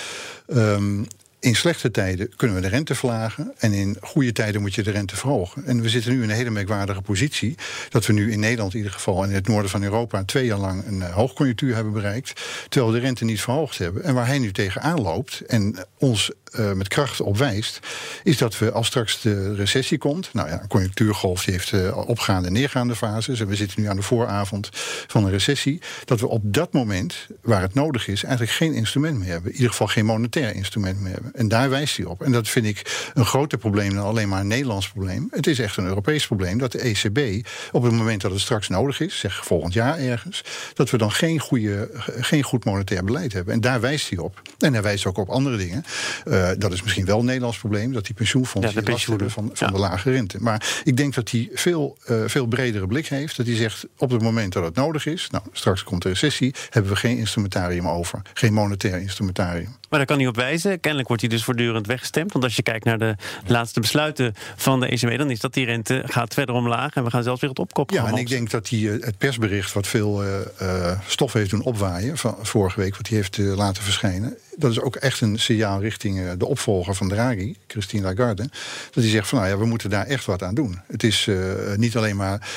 Um, 0.47 1.07
in 1.41 1.55
slechte 1.55 1.91
tijden 1.91 2.35
kunnen 2.35 2.55
we 2.55 2.61
de 2.61 2.67
rente 2.67 2.95
verlagen. 2.95 3.53
En 3.57 3.73
in 3.73 3.97
goede 4.01 4.31
tijden 4.31 4.61
moet 4.61 4.75
je 4.75 4.83
de 4.83 4.91
rente 4.91 5.15
verhogen. 5.15 5.65
En 5.65 5.81
we 5.81 5.89
zitten 5.89 6.11
nu 6.11 6.23
in 6.23 6.29
een 6.29 6.35
hele 6.35 6.49
merkwaardige 6.49 7.01
positie. 7.01 7.55
Dat 7.89 8.05
we 8.05 8.13
nu 8.13 8.31
in 8.31 8.39
Nederland 8.39 8.71
in 8.71 8.77
ieder 8.77 8.93
geval 8.93 9.23
en 9.23 9.29
in 9.29 9.35
het 9.35 9.47
noorden 9.47 9.71
van 9.71 9.83
Europa 9.83 10.23
twee 10.23 10.45
jaar 10.45 10.57
lang 10.57 10.85
een 10.85 10.97
uh, 10.97 11.13
hoogconjunctuur 11.13 11.75
hebben 11.75 11.93
bereikt. 11.93 12.41
Terwijl 12.69 12.91
we 12.91 12.99
de 12.99 13.05
rente 13.05 13.25
niet 13.25 13.41
verhoogd 13.41 13.77
hebben. 13.77 14.03
En 14.03 14.13
waar 14.13 14.27
hij 14.27 14.39
nu 14.39 14.51
tegenaan 14.51 15.01
loopt 15.01 15.41
en 15.47 15.75
ons 15.97 16.31
uh, 16.59 16.71
met 16.71 16.87
kracht 16.87 17.21
op 17.21 17.37
wijst, 17.37 17.79
is 18.23 18.37
dat 18.37 18.57
we 18.57 18.71
als 18.71 18.87
straks 18.87 19.21
de 19.21 19.55
recessie 19.55 19.97
komt. 19.97 20.33
Nou 20.33 20.49
ja, 20.49 20.61
een 20.61 20.67
conjunctuurgolf 20.67 21.43
die 21.43 21.53
heeft 21.53 21.71
uh, 21.71 21.97
opgaande 22.07 22.47
en 22.47 22.53
neergaande 22.53 22.95
fases. 22.95 23.39
En 23.39 23.47
we 23.47 23.55
zitten 23.55 23.81
nu 23.81 23.87
aan 23.87 23.95
de 23.95 24.01
vooravond 24.01 24.69
van 25.07 25.23
een 25.23 25.31
recessie. 25.31 25.81
Dat 26.05 26.19
we 26.19 26.27
op 26.27 26.53
dat 26.53 26.73
moment, 26.73 27.27
waar 27.41 27.61
het 27.61 27.73
nodig 27.73 28.07
is, 28.07 28.23
eigenlijk 28.23 28.53
geen 28.53 28.73
instrument 28.73 29.19
meer 29.19 29.29
hebben. 29.29 29.49
In 29.49 29.55
ieder 29.55 29.71
geval 29.71 29.87
geen 29.87 30.05
monetair 30.05 30.55
instrument 30.55 30.99
meer 30.99 31.13
hebben. 31.13 31.30
En 31.33 31.47
daar 31.47 31.69
wijst 31.69 31.97
hij 31.97 32.05
op. 32.05 32.21
En 32.21 32.31
dat 32.31 32.47
vind 32.47 32.65
ik 32.65 33.09
een 33.13 33.25
groter 33.25 33.57
probleem 33.57 33.93
dan 33.93 34.05
alleen 34.05 34.29
maar 34.29 34.39
een 34.39 34.47
Nederlands 34.47 34.89
probleem. 34.89 35.27
Het 35.31 35.47
is 35.47 35.59
echt 35.59 35.77
een 35.77 35.85
Europees 35.85 36.27
probleem 36.27 36.57
dat 36.57 36.71
de 36.71 36.79
ECB 36.79 37.47
op 37.71 37.83
het 37.83 37.91
moment 37.91 38.21
dat 38.21 38.31
het 38.31 38.39
straks 38.39 38.67
nodig 38.67 38.99
is, 38.99 39.19
zeg 39.19 39.45
volgend 39.45 39.73
jaar 39.73 39.99
ergens, 39.99 40.43
dat 40.73 40.89
we 40.89 40.97
dan 40.97 41.11
geen, 41.11 41.39
goede, 41.39 41.89
geen 42.19 42.43
goed 42.43 42.65
monetair 42.65 43.03
beleid 43.03 43.33
hebben. 43.33 43.53
En 43.53 43.61
daar 43.61 43.81
wijst 43.81 44.09
hij 44.09 44.17
op. 44.17 44.41
En 44.59 44.73
hij 44.73 44.81
wijst 44.81 45.05
ook 45.05 45.17
op 45.17 45.29
andere 45.29 45.57
dingen. 45.57 45.83
Uh, 46.25 46.49
dat 46.57 46.73
is 46.73 46.81
misschien 46.81 47.05
wel 47.05 47.19
een 47.19 47.25
Nederlands 47.25 47.57
probleem, 47.57 47.93
dat 47.93 48.05
die 48.05 48.15
pensioenfondsen 48.15 48.83
ja, 48.83 48.91
last 48.91 49.05
hebben 49.05 49.31
van, 49.31 49.49
van 49.53 49.67
ja. 49.67 49.73
de 49.73 49.79
lage 49.79 50.11
rente. 50.11 50.37
Maar 50.39 50.81
ik 50.83 50.97
denk 50.97 51.13
dat 51.13 51.31
hij 51.31 51.49
veel, 51.53 51.97
uh, 52.09 52.23
veel 52.25 52.45
bredere 52.45 52.87
blik 52.87 53.07
heeft. 53.07 53.37
Dat 53.37 53.45
hij 53.45 53.55
zegt 53.55 53.87
op 53.97 54.09
het 54.09 54.21
moment 54.21 54.53
dat 54.53 54.63
het 54.63 54.75
nodig 54.75 55.05
is, 55.05 55.27
nou 55.31 55.43
straks 55.51 55.83
komt 55.83 56.01
de 56.01 56.09
recessie, 56.09 56.53
hebben 56.69 56.91
we 56.91 56.97
geen 56.97 57.17
instrumentarium 57.17 57.87
over. 57.87 58.21
Geen 58.33 58.53
monetair 58.53 59.01
instrumentarium. 59.01 59.75
Maar 59.89 59.99
daar 59.99 60.05
kan 60.05 60.17
hij 60.17 60.27
op 60.27 60.35
wijzen. 60.35 60.79
Kennelijk 60.79 61.07
wordt 61.07 61.20
hij 61.21 61.29
dus 61.29 61.43
voortdurend 61.43 61.87
weggestemd. 61.87 62.31
Want 62.31 62.43
als 62.43 62.55
je 62.55 62.63
kijkt 62.63 62.85
naar 62.85 62.97
de 62.97 63.15
laatste 63.45 63.79
besluiten 63.79 64.33
van 64.55 64.79
de 64.79 64.87
ECB, 64.87 65.17
dan 65.17 65.31
is 65.31 65.39
dat 65.39 65.53
die 65.53 65.65
rente 65.65 66.03
gaat 66.05 66.33
verder 66.33 66.55
omlaag 66.55 66.93
en 66.93 67.03
we 67.03 67.09
gaan 67.09 67.23
zelfs 67.23 67.41
weer 67.41 67.49
het 67.49 67.59
opkop. 67.59 67.91
Ja, 67.91 68.05
en 68.05 68.15
ik 68.15 68.29
denk 68.29 68.49
dat 68.49 68.69
hij 68.69 68.79
het 68.79 69.17
persbericht, 69.17 69.73
wat 69.73 69.87
veel 69.87 70.23
uh, 70.23 70.29
uh, 70.61 70.99
stof 71.07 71.33
heeft 71.33 71.49
doen 71.49 71.63
opwaaien 71.63 72.17
van 72.17 72.35
vorige 72.41 72.79
week, 72.79 72.97
wat 72.97 73.07
hij 73.07 73.17
heeft 73.17 73.37
uh, 73.37 73.55
laten 73.55 73.83
verschijnen, 73.83 74.37
dat 74.55 74.71
is 74.71 74.79
ook 74.79 74.95
echt 74.95 75.21
een 75.21 75.39
signaal 75.39 75.81
richting 75.81 76.31
de 76.31 76.45
opvolger 76.45 76.95
van 76.95 77.09
Draghi, 77.09 77.55
Christine 77.67 78.03
Lagarde. 78.03 78.49
Dat 78.91 79.03
hij 79.03 79.09
zegt 79.09 79.27
van 79.27 79.39
nou 79.39 79.51
ja, 79.51 79.57
we 79.57 79.65
moeten 79.65 79.89
daar 79.89 80.05
echt 80.05 80.25
wat 80.25 80.43
aan 80.43 80.55
doen. 80.55 80.79
Het 80.87 81.03
is 81.03 81.29
niet 81.75 81.97
alleen 81.97 82.15
maar 82.15 82.49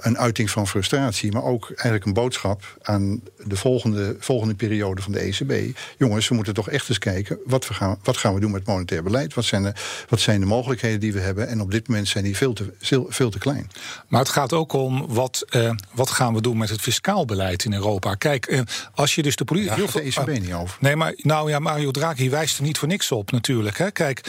een 0.00 0.18
uiting 0.18 0.50
van 0.50 0.68
frustratie, 0.68 1.32
maar 1.32 1.42
ook 1.42 1.66
eigenlijk 1.66 2.04
een 2.04 2.12
boodschap 2.12 2.76
aan 2.82 3.20
de 3.44 3.56
volgende, 3.56 4.16
volgende 4.18 4.54
periode 4.54 5.02
van 5.02 5.12
de 5.12 5.18
ECB. 5.18 5.78
Jongens, 5.98 6.28
we 6.28 6.34
moeten 6.34 6.54
toch 6.54 6.68
echt 6.68 6.88
eens 6.88 6.98
kijken, 6.98 7.38
wat, 7.44 7.68
we 7.68 7.74
gaan, 7.74 7.98
wat 8.02 8.16
gaan 8.16 8.34
we 8.34 8.40
doen 8.40 8.50
met 8.50 8.66
monetair 8.66 9.02
beleid? 9.02 9.34
Wat 9.34 9.44
zijn, 9.44 9.62
de, 9.62 9.72
wat 10.08 10.20
zijn 10.20 10.40
de 10.40 10.46
mogelijkheden 10.46 11.00
die 11.00 11.12
we 11.12 11.20
hebben? 11.20 11.48
En 11.48 11.60
op 11.60 11.70
dit 11.70 11.88
moment 11.88 12.08
zijn 12.08 12.24
die 12.24 12.36
veel 12.36 12.52
te, 12.52 12.72
veel 13.08 13.30
te 13.30 13.38
klein. 13.38 13.70
Maar 14.08 14.20
het 14.20 14.28
gaat 14.28 14.52
ook 14.52 14.72
om, 14.72 15.06
wat, 15.08 15.44
uh, 15.50 15.70
wat 15.92 16.10
gaan 16.10 16.34
we 16.34 16.40
doen 16.40 16.56
met 16.56 16.68
het 16.68 16.80
fiscaal 16.80 17.24
beleid 17.24 17.64
in 17.64 17.72
Europa? 17.72 18.14
Kijk, 18.14 18.46
uh, 18.50 18.60
als 18.94 19.14
je 19.14 19.22
dus 19.22 19.36
de 19.36 19.44
politie... 19.44 19.68
Daar 19.68 19.78
gaat 19.78 19.92
de 19.92 20.34
ECB 20.34 20.40
niet 20.40 20.52
over. 20.52 20.76
Nee, 20.80 20.96
maar 20.96 21.14
nou 21.16 21.50
ja, 21.50 21.58
Mario 21.58 21.90
Draghi 21.90 22.30
wijst 22.30 22.56
er 22.56 22.62
niet 22.62 22.78
voor 22.78 22.88
niks 22.88 23.12
op 23.12 23.30
natuurlijk. 23.30 23.78
Hè. 23.78 23.90
Kijk, 23.90 24.20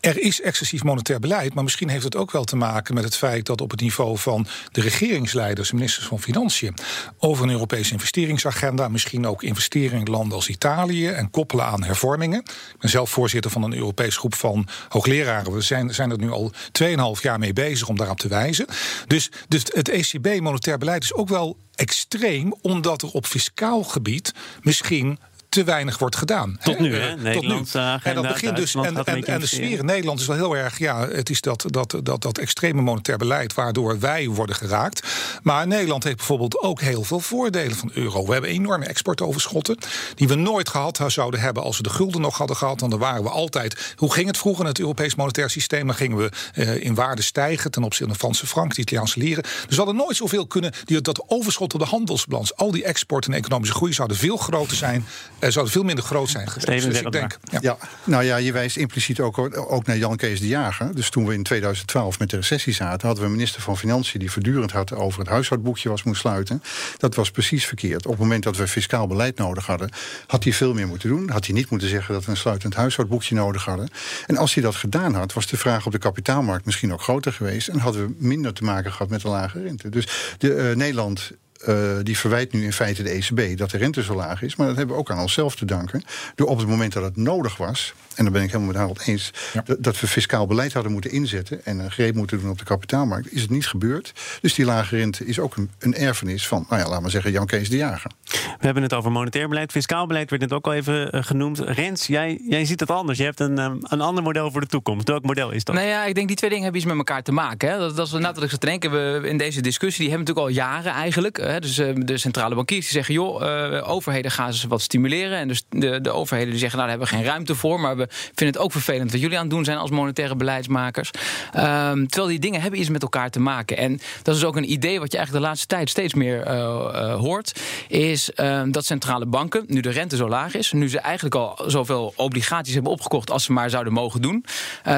er 0.00 0.20
is 0.20 0.40
excessief 0.40 0.82
monetair 0.82 1.20
beleid, 1.20 1.54
maar 1.54 1.64
misschien 1.64 1.88
heeft 1.88 2.04
het 2.04 2.16
ook 2.16 2.30
wel 2.30 2.44
te 2.44 2.56
maken 2.56 2.94
met 2.94 3.04
het 3.04 3.16
feit 3.16 3.46
dat 3.46 3.60
op 3.60 3.70
het 3.70 3.80
niveau 3.80 4.18
van 4.18 4.46
de 4.72 4.80
regeringsleiders, 4.80 5.72
ministers 5.72 6.06
van 6.06 6.20
Financiën, 6.20 6.74
over 7.18 7.44
een 7.44 7.50
Europese 7.50 7.92
investeringsagenda, 7.92 8.88
misschien 8.88 9.26
ook 9.26 9.42
investeringen 9.42 10.06
in 10.06 10.12
landen 10.12 10.36
als 10.36 10.48
Italië 10.48 11.08
en 11.08 11.30
koppelen 11.30 11.64
aan 11.64 11.84
hervormingen. 11.84 12.38
Ik 12.38 12.78
ben 12.78 12.90
zelf 12.90 13.10
voorzitter 13.10 13.50
van 13.50 13.62
een 13.62 13.74
Europese 13.74 14.18
groep 14.18 14.34
van 14.34 14.68
hoogleraren. 14.88 15.52
We 15.52 15.60
zijn, 15.60 15.94
zijn 15.94 16.10
er 16.10 16.18
nu 16.18 16.30
al 16.30 16.52
2,5 16.82 17.22
jaar 17.22 17.38
mee 17.38 17.52
bezig 17.52 17.88
om 17.88 17.96
daarop 17.96 18.20
te 18.20 18.28
wijzen. 18.28 18.66
Dus, 19.06 19.30
dus 19.48 19.62
het 19.72 19.88
ECB 19.88 20.40
monetair 20.40 20.78
beleid 20.78 21.02
is 21.02 21.14
ook 21.14 21.28
wel 21.28 21.56
extreem, 21.74 22.54
omdat 22.60 23.02
er 23.02 23.08
op 23.08 23.26
fiscaal 23.26 23.82
gebied 23.82 24.34
misschien 24.62 25.18
te 25.48 25.64
weinig 25.64 25.98
wordt 25.98 26.16
gedaan. 26.16 26.58
Tot 26.62 26.78
nu, 26.78 26.96
hè? 26.96 27.10
Tot 27.10 27.22
Nederland, 27.22 27.74
nu. 27.74 27.80
en 28.02 28.14
dat 28.14 28.28
begint 28.28 28.56
dus. 28.56 28.74
En, 28.74 29.04
en, 29.04 29.24
en 29.24 29.40
de 29.40 29.46
sfeer 29.46 29.78
in 29.78 29.84
Nederland 29.84 30.20
is 30.20 30.26
wel 30.26 30.36
heel 30.36 30.56
erg. 30.56 30.78
Ja, 30.78 31.08
het 31.08 31.30
is 31.30 31.40
dat, 31.40 31.64
dat, 31.66 31.96
dat, 32.02 32.22
dat 32.22 32.38
extreme 32.38 32.82
monetair 32.82 33.16
beleid 33.16 33.54
waardoor 33.54 33.98
wij 33.98 34.28
worden 34.28 34.56
geraakt. 34.56 35.06
Maar 35.42 35.66
Nederland 35.66 36.04
heeft 36.04 36.16
bijvoorbeeld 36.16 36.58
ook 36.58 36.80
heel 36.80 37.04
veel 37.04 37.20
voordelen 37.20 37.76
van 37.76 37.90
euro. 37.94 38.26
We 38.26 38.32
hebben 38.32 38.50
enorme 38.50 38.84
exportoverschotten. 38.84 39.78
Die 40.14 40.28
we 40.28 40.34
nooit 40.34 40.68
gehad 40.68 41.00
zouden 41.06 41.40
hebben 41.40 41.62
als 41.62 41.76
we 41.76 41.82
de 41.82 41.90
gulden 41.90 42.20
nog 42.20 42.38
hadden 42.38 42.56
gehad. 42.56 42.80
Want 42.80 42.92
dan 42.92 43.00
waren 43.00 43.22
we 43.22 43.28
altijd. 43.28 43.94
Hoe 43.96 44.12
ging 44.12 44.26
het 44.26 44.38
vroeger 44.38 44.62
in 44.62 44.68
het 44.68 44.78
Europees 44.80 45.14
monetair 45.14 45.50
systeem? 45.50 45.86
Dan 45.86 45.96
gingen 45.96 46.16
we 46.16 46.30
eh, 46.54 46.84
in 46.84 46.94
waarde 46.94 47.22
stijgen 47.22 47.70
ten 47.70 47.82
opzichte 47.82 48.04
van 48.04 48.12
de 48.12 48.18
Franse 48.18 48.46
frank, 48.46 48.74
de 48.74 48.80
Italiaanse 48.80 49.18
lieren. 49.18 49.42
Dus 49.42 49.68
we 49.68 49.76
hadden 49.76 49.96
nooit 49.96 50.16
zoveel 50.16 50.46
kunnen. 50.46 50.72
Die, 50.84 51.00
dat 51.00 51.24
overschot 51.26 51.74
op 51.74 51.80
de 51.80 51.86
handelsbalans, 51.86 52.56
al 52.56 52.70
die 52.70 52.84
export 52.84 53.26
en 53.26 53.32
economische 53.32 53.74
groei 53.74 53.92
zouden 53.92 54.16
veel 54.16 54.36
groter 54.36 54.76
zijn. 54.76 55.06
Eh, 55.38 55.50
zouden 55.50 55.72
veel 55.72 55.82
minder 55.82 56.04
groot 56.04 56.28
zijn 56.28 56.48
geweest. 56.48 56.84
Dus 56.84 57.00
ik 57.00 57.12
denk. 57.12 57.38
Ja. 57.50 57.58
Ja, 57.62 57.78
nou 58.04 58.24
ja, 58.24 58.36
je 58.36 58.52
wijst 58.52 58.76
impliciet 58.76 59.20
ook, 59.20 59.38
ook 59.70 59.86
naar 59.86 59.96
Jan 59.96 60.16
Kees 60.16 60.40
de 60.40 60.48
Jager. 60.48 60.94
Dus 60.94 61.10
toen 61.10 61.26
we 61.26 61.34
in 61.34 61.42
2012 61.42 62.18
met 62.18 62.30
de 62.30 62.36
recessie 62.36 62.72
zaten, 62.72 63.06
hadden 63.06 63.24
we 63.24 63.30
een 63.30 63.36
minister 63.36 63.62
van 63.62 63.78
Financiën 63.78 64.20
die 64.20 64.30
voortdurend 64.30 64.72
had 64.72 64.92
over 64.92 65.20
het 65.20 65.28
huishoudboekje 65.28 65.88
was 65.88 66.02
moest 66.02 66.20
sluiten. 66.20 66.62
Dat 66.96 67.14
was 67.14 67.30
precies 67.30 67.66
verkeerd. 67.66 68.04
Op 68.04 68.10
het 68.10 68.20
moment 68.20 68.42
dat 68.42 68.56
we 68.56 68.68
fiscaal 68.68 69.06
beleid 69.06 69.38
nodig 69.38 69.66
hadden, 69.66 69.90
had 70.26 70.44
hij 70.44 70.52
veel 70.52 70.74
meer 70.74 70.86
moeten 70.86 71.08
doen. 71.08 71.30
Had 71.30 71.46
hij 71.46 71.54
niet 71.54 71.70
moeten 71.70 71.88
zeggen 71.88 72.14
dat 72.14 72.24
we 72.24 72.30
een 72.30 72.36
sluitend 72.36 72.74
huishoudboekje 72.74 73.34
nodig 73.34 73.64
hadden. 73.64 73.88
En 74.26 74.36
als 74.36 74.54
hij 74.54 74.62
dat 74.62 74.74
gedaan 74.74 75.14
had, 75.14 75.32
was 75.32 75.46
de 75.46 75.56
vraag 75.56 75.86
op 75.86 75.92
de 75.92 75.98
kapitaalmarkt 75.98 76.64
misschien 76.64 76.92
ook 76.92 77.02
groter 77.02 77.32
geweest. 77.32 77.68
En 77.68 77.78
hadden 77.78 78.06
we 78.06 78.14
minder 78.18 78.52
te 78.52 78.64
maken 78.64 78.92
gehad 78.92 79.08
met 79.08 79.24
een 79.24 79.30
lage 79.30 79.62
rente. 79.62 79.88
Dus 79.88 80.34
de, 80.38 80.54
eh, 80.54 80.76
Nederland 80.76 81.32
eh, 81.58 81.96
die 82.02 82.18
verwijt 82.18 82.52
nu 82.52 82.64
in 82.64 82.72
feite 82.72 83.02
de 83.02 83.10
ECB 83.10 83.58
dat 83.58 83.70
de 83.70 83.78
rente 83.78 84.02
zo 84.02 84.14
laag 84.14 84.42
is. 84.42 84.56
Maar 84.56 84.66
dat 84.66 84.76
hebben 84.76 84.94
we 84.94 85.00
ook 85.00 85.10
aan 85.10 85.20
onszelf 85.20 85.56
te 85.56 85.64
danken. 85.64 86.02
Door 86.34 86.48
op 86.48 86.58
het 86.58 86.68
moment 86.68 86.92
dat 86.92 87.02
het 87.02 87.16
nodig 87.16 87.56
was, 87.56 87.94
en 88.14 88.24
daar 88.24 88.32
ben 88.32 88.42
ik 88.42 88.48
helemaal 88.48 88.72
met 88.72 88.76
Harold 88.76 89.06
eens, 89.06 89.30
dat, 89.64 89.76
dat 89.82 90.00
we 90.00 90.06
fiscaal 90.06 90.46
beleid 90.46 90.72
hadden 90.72 90.92
moeten 90.92 91.10
inzetten 91.10 91.64
en 91.64 91.78
een 91.78 91.90
greep 91.90 92.14
moeten 92.14 92.40
doen 92.40 92.50
op 92.50 92.58
de 92.58 92.64
kapitaalmarkt, 92.64 93.32
is 93.32 93.40
het 93.40 93.50
niet 93.50 93.66
gebeurd. 93.66 94.12
Dus 94.40 94.54
die 94.54 94.64
lage 94.64 94.96
rente 94.96 95.26
is 95.26 95.38
ook 95.38 95.56
een, 95.56 95.70
een 95.78 95.94
erfenis 95.94 96.46
van, 96.46 96.66
nou 96.68 96.82
ja, 96.82 96.88
laten 96.88 97.04
we 97.04 97.10
zeggen, 97.10 97.30
Jan 97.30 97.46
Kees 97.46 97.68
de 97.68 97.76
Jager. 97.76 98.10
We 98.30 98.64
hebben 98.64 98.82
het 98.82 98.94
over 98.94 99.12
monetair 99.12 99.48
beleid. 99.48 99.72
Fiscaal 99.72 100.06
beleid 100.06 100.30
werd 100.30 100.42
net 100.42 100.52
ook 100.52 100.66
al 100.66 100.74
even 100.74 101.12
eh, 101.12 101.22
genoemd. 101.22 101.58
Rens, 101.58 102.06
jij, 102.06 102.40
jij 102.48 102.64
ziet 102.64 102.80
het 102.80 102.90
anders. 102.90 103.18
Je 103.18 103.24
hebt 103.24 103.40
een, 103.40 103.58
ehm, 103.58 103.76
een 103.82 104.00
ander 104.00 104.22
model 104.22 104.50
voor 104.50 104.60
de 104.60 104.66
toekomst. 104.66 105.08
Welk 105.08 105.24
model 105.24 105.50
is 105.50 105.64
dat? 105.64 105.74
Nou 105.74 105.86
ja, 105.86 106.04
ik 106.04 106.14
denk 106.14 106.26
die 106.26 106.36
twee 106.36 106.50
dingen 106.50 106.64
hebben 106.64 106.80
iets 106.80 106.90
met 106.90 106.98
elkaar 106.98 107.22
te 107.22 107.32
maken. 107.32 107.70
Hè. 107.70 107.78
Dat, 107.78 107.96
dat 107.96 108.06
is 108.06 108.12
net 108.12 108.34
wat 108.34 108.42
ik 108.42 108.50
zat 108.50 108.60
te 108.60 108.66
denken. 108.66 108.90
We, 108.90 109.28
in 109.28 109.38
deze 109.38 109.60
discussie, 109.60 110.04
die 110.04 110.14
hebben 110.14 110.34
we 110.34 110.40
natuurlijk 110.40 110.58
al 110.58 110.72
jaren 110.72 110.92
eigenlijk. 110.92 111.38
Dus 111.60 111.78
eh, 111.78 111.88
de 111.94 112.18
centrale 112.18 112.54
bankiers 112.54 112.84
die 112.84 112.94
zeggen... 112.94 113.14
joh, 113.14 113.42
eh, 113.42 113.90
overheden 113.90 114.30
gaan 114.30 114.52
ze 114.52 114.68
wat 114.68 114.80
stimuleren. 114.80 115.38
En 115.38 115.48
dus 115.48 115.62
de, 115.68 116.00
de 116.00 116.10
overheden 116.10 116.50
die 116.50 116.58
zeggen... 116.58 116.78
nou, 116.78 116.90
daar 116.90 116.98
hebben 116.98 117.16
we 117.16 117.22
geen 117.22 117.32
ruimte 117.32 117.54
voor. 117.54 117.80
Maar 117.80 117.96
we 117.96 118.06
vinden 118.10 118.46
het 118.46 118.58
ook 118.58 118.72
vervelend 118.72 119.12
wat 119.12 119.20
jullie 119.20 119.36
aan 119.36 119.42
het 119.42 119.52
doen 119.52 119.64
zijn... 119.64 119.78
als 119.78 119.90
monetaire 119.90 120.36
beleidsmakers. 120.36 121.10
Ehm, 121.52 122.06
terwijl 122.06 122.26
die 122.26 122.38
dingen 122.38 122.60
hebben 122.60 122.80
iets 122.80 122.88
met 122.88 123.02
elkaar 123.02 123.30
te 123.30 123.40
maken. 123.40 123.76
En 123.76 124.00
dat 124.22 124.36
is 124.36 124.44
ook 124.44 124.56
een 124.56 124.72
idee 124.72 124.98
wat 125.00 125.12
je 125.12 125.16
eigenlijk 125.16 125.44
de 125.44 125.50
laatste 125.50 125.66
tijd... 125.66 125.90
steeds 125.90 126.14
meer 126.14 126.42
eh, 126.42 127.14
hoort. 127.14 127.60
Is 127.88 128.32
ehm, 128.32 128.70
dat 128.70 128.84
centrale 128.84 129.26
banken, 129.26 129.64
nu 129.66 129.80
de 129.80 129.90
rente 129.90 130.16
zo 130.16 130.28
laag 130.28 130.54
is... 130.54 130.72
nu 130.72 130.88
ze 130.88 130.98
eigenlijk 130.98 131.34
al 131.34 131.58
zoveel 131.66 132.12
obligaties 132.16 132.74
hebben 132.74 132.92
opgekocht... 132.92 133.30
als 133.30 133.44
ze 133.44 133.52
maar 133.52 133.70
zouden 133.70 133.92
mogen 133.92 134.22
doen... 134.22 134.44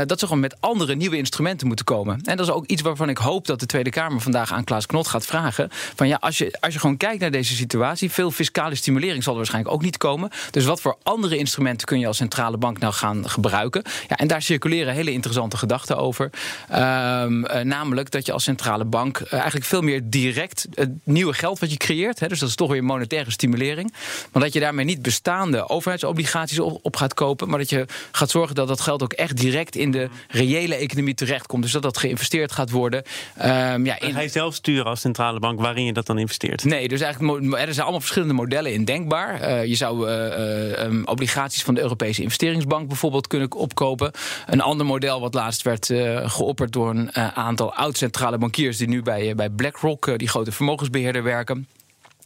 dat 0.06 0.18
ze 0.18 0.26
gewoon 0.26 0.40
met 0.40 0.56
andere 0.60 0.94
nieuwe 0.94 1.16
instrumenten 1.16 1.66
moeten 1.66 1.84
komen. 1.84 2.20
En 2.24 2.36
dat 2.36 2.46
is 2.46 2.52
ook 2.52 2.66
iets 2.66 2.82
waarvan 2.82 3.08
ik 3.08 3.18
hoop 3.18 3.46
dat 3.46 3.60
de 3.60 3.66
Tweede 3.66 3.90
Kamer 3.90 4.20
vandaag 4.20 4.52
aan 4.52 4.64
Klaas 4.64 4.86
Knot 4.86 5.08
gaat 5.08 5.26
vragen. 5.26 5.68
Van 5.70 6.08
ja, 6.08 6.16
als 6.20 6.38
je, 6.38 6.39
als 6.60 6.72
je 6.72 6.80
gewoon 6.80 6.96
kijkt 6.96 7.20
naar 7.20 7.30
deze 7.30 7.54
situatie, 7.54 8.10
veel 8.10 8.30
fiscale 8.30 8.74
stimulering 8.74 9.22
zal 9.22 9.32
er 9.32 9.38
waarschijnlijk 9.38 9.74
ook 9.74 9.82
niet 9.82 9.96
komen. 9.96 10.30
Dus 10.50 10.64
wat 10.64 10.80
voor 10.80 10.96
andere 11.02 11.36
instrumenten 11.36 11.86
kun 11.86 11.98
je 11.98 12.06
als 12.06 12.16
centrale 12.16 12.56
bank 12.56 12.78
nou 12.78 12.92
gaan 12.92 13.30
gebruiken? 13.30 13.82
Ja, 14.08 14.16
en 14.16 14.28
daar 14.28 14.42
circuleren 14.42 14.94
hele 14.94 15.12
interessante 15.12 15.56
gedachten 15.56 15.96
over. 15.96 16.30
Ehm, 16.68 17.44
eh, 17.44 17.64
namelijk 17.64 18.10
dat 18.10 18.26
je 18.26 18.32
als 18.32 18.44
centrale 18.44 18.84
bank 18.84 19.18
eh, 19.18 19.32
eigenlijk 19.32 19.64
veel 19.64 19.82
meer 19.82 20.00
direct 20.04 20.66
het 20.74 20.90
nieuwe 21.04 21.32
geld 21.32 21.58
wat 21.58 21.70
je 21.70 21.76
creëert, 21.76 22.20
hè, 22.20 22.28
dus 22.28 22.38
dat 22.38 22.48
is 22.48 22.54
toch 22.54 22.70
weer 22.70 22.84
monetaire 22.84 23.30
stimulering, 23.30 23.94
maar 24.32 24.42
dat 24.42 24.52
je 24.52 24.60
daarmee 24.60 24.84
niet 24.84 25.02
bestaande 25.02 25.68
overheidsobligaties 25.68 26.58
op, 26.58 26.78
op 26.82 26.96
gaat 26.96 27.14
kopen, 27.14 27.48
maar 27.48 27.58
dat 27.58 27.70
je 27.70 27.86
gaat 28.12 28.30
zorgen 28.30 28.54
dat 28.54 28.68
dat 28.68 28.80
geld 28.80 29.02
ook 29.02 29.12
echt 29.12 29.36
direct 29.36 29.76
in 29.76 29.90
de 29.90 30.08
reële 30.28 30.74
economie 30.74 31.14
terechtkomt. 31.14 31.62
Dus 31.62 31.72
dat 31.72 31.82
dat 31.82 31.98
geïnvesteerd 31.98 32.52
gaat 32.52 32.70
worden. 32.70 33.02
Ehm, 33.36 33.84
ja, 33.84 34.00
in, 34.00 34.12
ga 34.12 34.20
je 34.20 34.28
zelf 34.28 34.54
sturen 34.54 34.84
als 34.84 35.00
centrale 35.00 35.38
bank 35.38 35.60
waarin 35.60 35.84
je 35.84 35.92
dat 35.92 36.06
dan 36.06 36.18
investeert? 36.18 36.29
Nee, 36.64 36.88
dus 36.88 37.00
eigenlijk 37.00 37.44
er 37.54 37.74
zijn 37.74 37.80
allemaal 37.80 38.00
verschillende 38.00 38.34
modellen 38.34 38.72
in 38.72 38.84
denkbaar. 38.84 39.40
Eh, 39.40 39.64
je 39.64 39.74
zou 39.74 40.08
eh, 40.08 40.72
eh, 40.72 40.86
um, 40.86 41.06
obligaties 41.06 41.62
van 41.62 41.74
de 41.74 41.80
Europese 41.80 42.22
investeringsbank 42.22 42.88
bijvoorbeeld 42.88 43.26
kunnen 43.26 43.52
opkopen. 43.52 44.10
Een 44.46 44.60
ander 44.60 44.86
model 44.86 45.20
wat 45.20 45.34
laatst 45.34 45.62
werd 45.62 45.92
geopperd 46.24 46.72
door 46.72 46.90
een 46.90 47.14
aantal 47.16 47.74
oud-centrale 47.74 48.38
bankiers 48.38 48.76
die 48.76 48.88
nu 48.88 49.02
bij, 49.02 49.34
bij 49.34 49.50
BlackRock, 49.50 50.18
die 50.18 50.28
grote 50.28 50.52
vermogensbeheerder, 50.52 51.22
werken. 51.22 51.66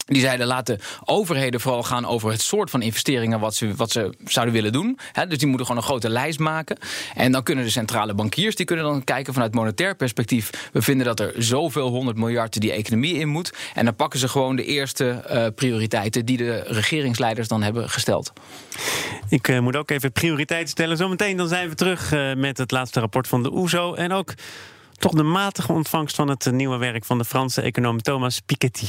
Die 0.04 0.20
zeiden 0.20 0.46
laten 0.46 0.80
overheden 1.04 1.60
vooral 1.60 1.82
gaan 1.82 2.06
over 2.06 2.30
het 2.30 2.40
soort 2.40 2.70
van 2.70 2.82
investeringen 2.82 3.40
wat 3.40 3.54
ze, 3.54 3.74
wat 3.74 3.90
ze 3.90 4.14
zouden 4.24 4.54
willen 4.54 4.72
doen. 4.72 4.98
Dus 5.28 5.38
die 5.38 5.48
moeten 5.48 5.66
gewoon 5.66 5.82
een 5.82 5.88
grote 5.88 6.08
lijst 6.08 6.38
maken. 6.38 6.78
En 7.14 7.32
dan 7.32 7.42
kunnen 7.42 7.64
de 7.64 7.70
centrale 7.70 8.14
bankiers 8.14 8.54
die 8.54 8.66
kunnen 8.66 8.84
dan 8.84 9.04
kijken 9.04 9.32
vanuit 9.32 9.54
monetair 9.54 9.96
perspectief. 9.96 10.70
We 10.72 10.82
vinden 10.82 11.06
dat 11.06 11.20
er 11.20 11.32
zoveel 11.36 11.88
honderd 11.88 12.16
miljard 12.16 12.60
die 12.60 12.72
economie 12.72 13.14
in 13.14 13.28
moet. 13.28 13.52
En 13.74 13.84
dan 13.84 13.96
pakken 13.96 14.18
ze 14.18 14.28
gewoon 14.28 14.56
de 14.56 14.64
eerste 14.64 15.10
eh, 15.10 15.46
prioriteiten 15.54 16.24
die 16.24 16.36
de 16.36 16.62
regeringsleiders 16.66 17.48
dan 17.48 17.62
hebben 17.62 17.90
gesteld. 17.90 18.32
Ik 19.28 19.48
eh, 19.48 19.60
moet 19.60 19.76
ook 19.76 19.90
even 19.90 20.12
prioriteit 20.12 20.68
stellen. 20.68 20.96
Zometeen 20.96 21.36
dan 21.36 21.48
zijn 21.48 21.68
we 21.68 21.74
terug 21.74 22.12
eh, 22.12 22.34
met 22.34 22.58
het 22.58 22.70
laatste 22.70 23.00
rapport 23.00 23.28
van 23.28 23.42
de 23.42 23.52
OESO. 23.52 23.94
En 23.94 24.12
ook 24.12 24.34
toch 24.98 25.12
de 25.12 25.22
matige 25.22 25.72
ontvangst 25.72 26.16
van 26.16 26.28
het 26.28 26.52
nieuwe 26.52 26.76
werk 26.78 27.04
van 27.04 27.18
de 27.18 27.24
Franse 27.24 27.62
econoom 27.62 28.02
Thomas 28.02 28.40
Piketty. 28.40 28.86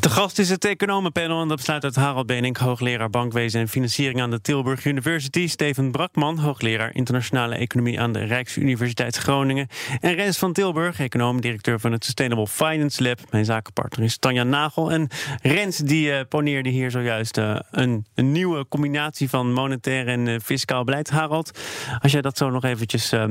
De 0.00 0.10
gast 0.10 0.38
is 0.38 0.48
het 0.48 0.64
economenpanel 0.64 1.40
en 1.40 1.48
dat 1.48 1.56
bestaat 1.56 1.84
uit 1.84 1.94
Harald 1.94 2.26
Benink, 2.26 2.56
hoogleraar 2.56 3.10
bankwezen 3.10 3.60
en 3.60 3.68
financiering 3.68 4.20
aan 4.20 4.30
de 4.30 4.40
Tilburg 4.40 4.84
University, 4.84 5.48
Steven 5.48 5.90
Brakman, 5.90 6.38
hoogleraar 6.38 6.94
internationale 6.94 7.54
economie 7.54 8.00
aan 8.00 8.12
de 8.12 8.24
Rijksuniversiteit 8.24 9.16
Groningen 9.16 9.68
en 10.00 10.14
Rens 10.14 10.38
van 10.38 10.52
Tilburg, 10.52 11.00
econoom, 11.00 11.40
directeur 11.40 11.80
van 11.80 11.92
het 11.92 12.04
Sustainable 12.04 12.46
Finance 12.46 13.02
Lab. 13.02 13.18
Mijn 13.30 13.44
zakenpartner 13.44 14.04
is 14.04 14.18
Tanja 14.18 14.42
Nagel 14.42 14.92
en 14.92 15.08
Rens 15.42 15.76
die 15.76 16.12
eh, 16.12 16.24
poneerde 16.28 16.68
hier 16.68 16.90
zojuist 16.90 17.38
eh, 17.38 17.56
een, 17.70 18.06
een 18.14 18.32
nieuwe 18.32 18.68
combinatie 18.68 19.28
van 19.28 19.52
monetair 19.52 20.08
en 20.08 20.28
eh, 20.28 20.34
fiscaal 20.42 20.84
beleid. 20.84 21.10
Harald, 21.10 21.58
als 21.98 22.12
jij 22.12 22.22
dat 22.22 22.36
zo 22.36 22.50
nog 22.50 22.64
eventjes 22.64 23.12
eh, 23.12 23.24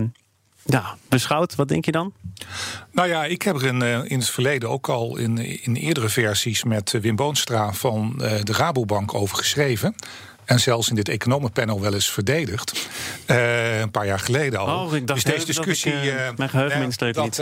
ja, 0.68 0.98
beschouwt, 1.10 1.56
wat 1.56 1.68
denk 1.68 1.86
je 1.86 1.92
dan? 1.92 2.14
Nou 2.92 3.08
ja, 3.08 3.26
ik 3.26 3.42
heb 3.42 3.56
er 3.56 3.66
in, 3.66 3.82
eh, 3.82 4.00
in 4.04 4.20
het 4.20 4.30
verleden 4.30 4.70
ook 4.70 4.90
al 4.90 5.18
in, 5.18 5.64
in 5.64 5.76
eerdere 5.76 6.10
versies 6.10 6.64
met 6.64 6.94
eh, 6.94 7.02
Wim 7.02 7.16
Boonstra 7.16 7.74
van 7.74 8.22
eh, 8.22 8.44
de 8.44 8.54
Rabobank 8.54 9.14
over 9.14 9.38
geschreven. 9.38 9.96
En 10.46 10.60
zelfs 10.60 10.90
in 10.90 10.96
dit 10.96 11.10
economenpanel 11.10 11.82
wel 11.82 11.94
eens 11.94 12.12
verdedigd. 12.12 12.90
Een 13.26 13.92
paar 13.92 14.06
jaar 14.06 14.20
geleden 14.20 14.60
al. 14.60 14.86
Oh, 14.86 14.96
ik 14.96 15.08
dacht 15.08 15.24
dus 15.24 15.34
deze 15.34 15.46
even 15.46 15.56
dat 15.56 15.66
discussie. 15.66 16.12
ik, 16.12 16.38
mijn 16.38 16.50
geheugen 16.50 16.80
minstreuk 16.80 17.14
dat, 17.14 17.24
niet. 17.24 17.38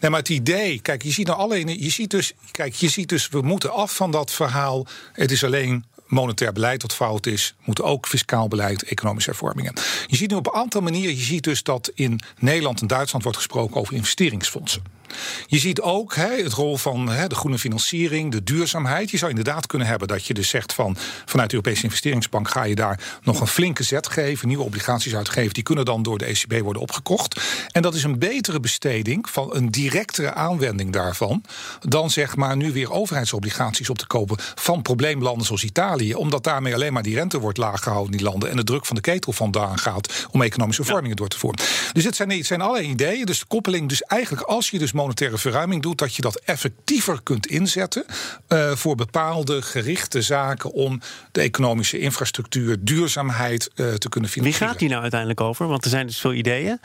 nee, 0.00 0.10
maar 0.10 0.18
het 0.18 0.28
idee. 0.28 0.80
Kijk, 0.80 1.02
je 1.02 1.10
ziet 1.10 1.26
nou 1.26 1.38
alleen. 1.38 1.82
Je 1.82 1.90
ziet 1.90 2.10
dus. 2.10 2.32
Kijk, 2.50 2.74
je 2.74 2.88
ziet 2.88 3.08
dus. 3.08 3.28
We 3.28 3.40
moeten 3.40 3.72
af 3.72 3.96
van 3.96 4.10
dat 4.10 4.32
verhaal. 4.32 4.86
Het 5.12 5.30
is 5.30 5.44
alleen 5.44 5.84
monetair 6.06 6.52
beleid 6.52 6.82
wat 6.82 6.94
fout 6.94 7.26
is. 7.26 7.54
Moet 7.64 7.82
ook 7.82 8.06
fiscaal 8.06 8.48
beleid, 8.48 8.82
economische 8.82 9.30
hervormingen. 9.30 9.74
Je 10.06 10.16
ziet 10.16 10.30
nu 10.30 10.36
op 10.36 10.46
een 10.46 10.60
aantal 10.60 10.80
manieren. 10.80 11.16
Je 11.16 11.22
ziet 11.22 11.44
dus 11.44 11.62
dat 11.62 11.90
in 11.94 12.20
Nederland 12.38 12.80
en 12.80 12.86
Duitsland 12.86 13.24
wordt 13.24 13.38
gesproken 13.38 13.76
over 13.80 13.94
investeringsfondsen. 13.94 14.82
Je 15.46 15.58
ziet 15.58 15.80
ook 15.80 16.14
hè, 16.14 16.42
het 16.42 16.52
rol 16.52 16.76
van 16.76 17.08
hè, 17.08 17.26
de 17.26 17.34
groene 17.34 17.58
financiering, 17.58 18.32
de 18.32 18.44
duurzaamheid. 18.44 19.10
Je 19.10 19.16
zou 19.16 19.30
inderdaad 19.30 19.66
kunnen 19.66 19.88
hebben 19.88 20.08
dat 20.08 20.26
je 20.26 20.34
dus 20.34 20.48
zegt 20.48 20.72
van 20.72 20.96
vanuit 21.24 21.50
de 21.50 21.56
Europese 21.56 21.84
investeringsbank 21.84 22.48
ga 22.48 22.64
je 22.64 22.74
daar 22.74 23.00
nog 23.22 23.40
een 23.40 23.46
flinke 23.46 23.82
zet 23.82 24.08
geven, 24.08 24.48
nieuwe 24.48 24.64
obligaties 24.64 25.14
uitgeven. 25.14 25.54
Die 25.54 25.62
kunnen 25.62 25.84
dan 25.84 26.02
door 26.02 26.18
de 26.18 26.24
ECB 26.24 26.60
worden 26.60 26.82
opgekocht. 26.82 27.40
En 27.70 27.82
dat 27.82 27.94
is 27.94 28.02
een 28.02 28.18
betere 28.18 28.60
besteding 28.60 29.28
van 29.30 29.54
een 29.54 29.70
directere 29.70 30.34
aanwending 30.34 30.92
daarvan 30.92 31.42
dan 31.80 32.10
zeg 32.10 32.36
maar 32.36 32.56
nu 32.56 32.72
weer 32.72 32.92
overheidsobligaties 32.92 33.90
op 33.90 33.98
te 33.98 34.06
kopen 34.06 34.36
van 34.54 34.82
probleemlanden 34.82 35.46
zoals 35.46 35.64
Italië, 35.64 36.14
omdat 36.14 36.44
daarmee 36.44 36.74
alleen 36.74 36.92
maar 36.92 37.02
die 37.02 37.14
rente 37.14 37.38
wordt 37.38 37.58
laag 37.58 37.82
gehouden 37.82 38.12
in 38.12 38.18
die 38.18 38.26
landen 38.26 38.50
en 38.50 38.56
de 38.56 38.64
druk 38.64 38.86
van 38.86 38.96
de 38.96 39.02
ketel 39.02 39.32
vandaan 39.32 39.78
gaat 39.78 40.26
om 40.30 40.42
economische 40.42 40.84
vormingen 40.84 41.16
door 41.16 41.28
te 41.28 41.38
voeren. 41.38 41.64
Dus 41.92 42.04
het 42.04 42.16
zijn, 42.16 42.30
het 42.30 42.46
zijn 42.46 42.60
allerlei 42.60 42.88
ideeën. 42.88 43.26
Dus 43.26 43.38
de 43.38 43.46
koppeling, 43.46 43.88
dus 43.88 44.02
eigenlijk 44.02 44.42
als 44.42 44.70
je 44.70 44.78
dus 44.78 44.92
monetaire 45.04 45.38
verruiming 45.38 45.82
doet, 45.82 45.98
dat 45.98 46.14
je 46.14 46.22
dat 46.22 46.40
effectiever 46.40 47.22
kunt 47.22 47.46
inzetten 47.46 48.04
uh, 48.48 48.70
voor 48.72 48.94
bepaalde 48.96 49.62
gerichte 49.62 50.22
zaken 50.22 50.72
om 50.72 51.00
de 51.32 51.40
economische 51.40 51.98
infrastructuur, 51.98 52.76
duurzaamheid 52.80 53.70
uh, 53.74 53.92
te 53.92 54.08
kunnen 54.08 54.30
financieren. 54.30 54.60
Wie 54.60 54.68
gaat 54.68 54.78
die 54.78 54.88
nou 54.88 55.02
uiteindelijk 55.02 55.40
over? 55.40 55.66
Want 55.66 55.84
er 55.84 55.90
zijn 55.90 56.06
dus 56.06 56.20
veel 56.20 56.32
ideeën. 56.32 56.80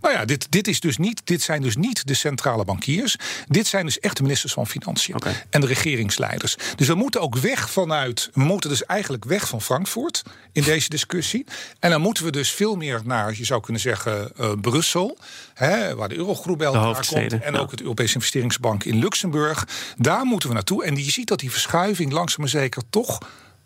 Nou 0.00 0.14
ja, 0.14 0.24
dit, 0.24 0.46
dit, 0.50 0.68
is 0.68 0.80
dus 0.80 0.96
niet, 0.96 1.20
dit 1.24 1.42
zijn 1.42 1.62
dus 1.62 1.76
niet 1.76 2.06
de 2.06 2.14
centrale 2.14 2.64
bankiers. 2.64 3.16
Dit 3.48 3.66
zijn 3.66 3.84
dus 3.84 4.00
echt 4.00 4.16
de 4.16 4.22
ministers 4.22 4.52
van 4.52 4.66
Financiën 4.66 5.14
okay. 5.14 5.44
en 5.50 5.60
de 5.60 5.66
regeringsleiders. 5.66 6.56
Dus 6.76 6.86
we 6.86 6.94
moeten 6.94 7.20
ook 7.20 7.36
weg 7.36 7.70
vanuit. 7.70 8.30
We 8.32 8.40
moeten 8.40 8.70
dus 8.70 8.84
eigenlijk 8.84 9.24
weg 9.24 9.48
van 9.48 9.62
Frankfurt 9.62 10.22
in 10.52 10.62
deze 10.62 10.88
discussie. 10.88 11.46
En 11.78 11.90
dan 11.90 12.00
moeten 12.00 12.24
we 12.24 12.30
dus 12.30 12.50
veel 12.50 12.76
meer 12.76 13.00
naar, 13.04 13.34
je 13.36 13.44
zou 13.44 13.60
kunnen 13.60 13.82
zeggen, 13.82 14.32
uh, 14.40 14.52
Brussel. 14.60 15.18
Hè, 15.54 15.94
waar 15.94 16.08
de 16.08 16.16
Eurogroep 16.16 16.58
bij 16.58 16.66
elkaar 16.66 17.06
komt. 17.06 17.32
En 17.32 17.52
ja. 17.52 17.58
ook 17.58 17.70
het 17.70 17.80
Europese 17.80 18.14
Investeringsbank 18.14 18.84
in 18.84 18.98
Luxemburg. 18.98 19.68
Daar 19.96 20.24
moeten 20.24 20.48
we 20.48 20.54
naartoe. 20.54 20.84
En 20.84 20.96
je 20.96 21.10
ziet 21.10 21.28
dat 21.28 21.38
die 21.38 21.50
verschuiving 21.50 22.12
langzaam 22.12 22.40
maar 22.40 22.48
zeker 22.48 22.82
toch 22.90 23.18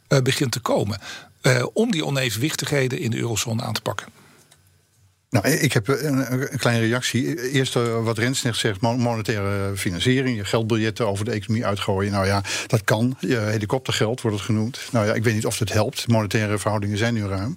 uh, 0.09 0.19
begint 0.19 0.53
te 0.53 0.61
komen. 0.61 1.01
Uh, 1.43 1.67
om 1.73 1.91
die 1.91 2.05
onevenwichtigheden 2.05 2.99
in 2.99 3.11
de 3.11 3.17
eurozone 3.17 3.63
aan 3.63 3.73
te 3.73 3.81
pakken. 3.81 4.22
Nou, 5.33 5.49
ik 5.49 5.73
heb 5.73 5.89
een, 5.89 6.33
een 6.33 6.59
kleine 6.59 6.87
reactie. 6.87 7.51
Eerst 7.51 7.77
uh, 7.77 8.05
wat 8.05 8.19
Rens 8.19 8.43
net 8.43 8.57
zegt, 8.57 8.81
monetaire 8.81 9.77
financiering, 9.77 10.37
je 10.37 10.45
geldbiljetten 10.45 11.07
over 11.07 11.25
de 11.25 11.31
economie 11.31 11.67
uitgooien. 11.67 12.13
Nou 12.13 12.27
ja, 12.27 12.43
dat 12.67 12.85
kan. 12.85 13.17
Helikoptergeld 13.21 14.21
wordt 14.21 14.37
het 14.37 14.47
genoemd. 14.47 14.81
Nou 14.93 15.07
ja, 15.07 15.13
ik 15.13 15.25
weet 15.25 15.35
niet 15.35 15.47
of 15.47 15.59
het 15.59 15.73
helpt. 15.73 16.09
Monetaire 16.09 16.59
verhoudingen 16.59 16.99
zijn 16.99 17.15
nu 17.15 17.27
ruim. 17.27 17.57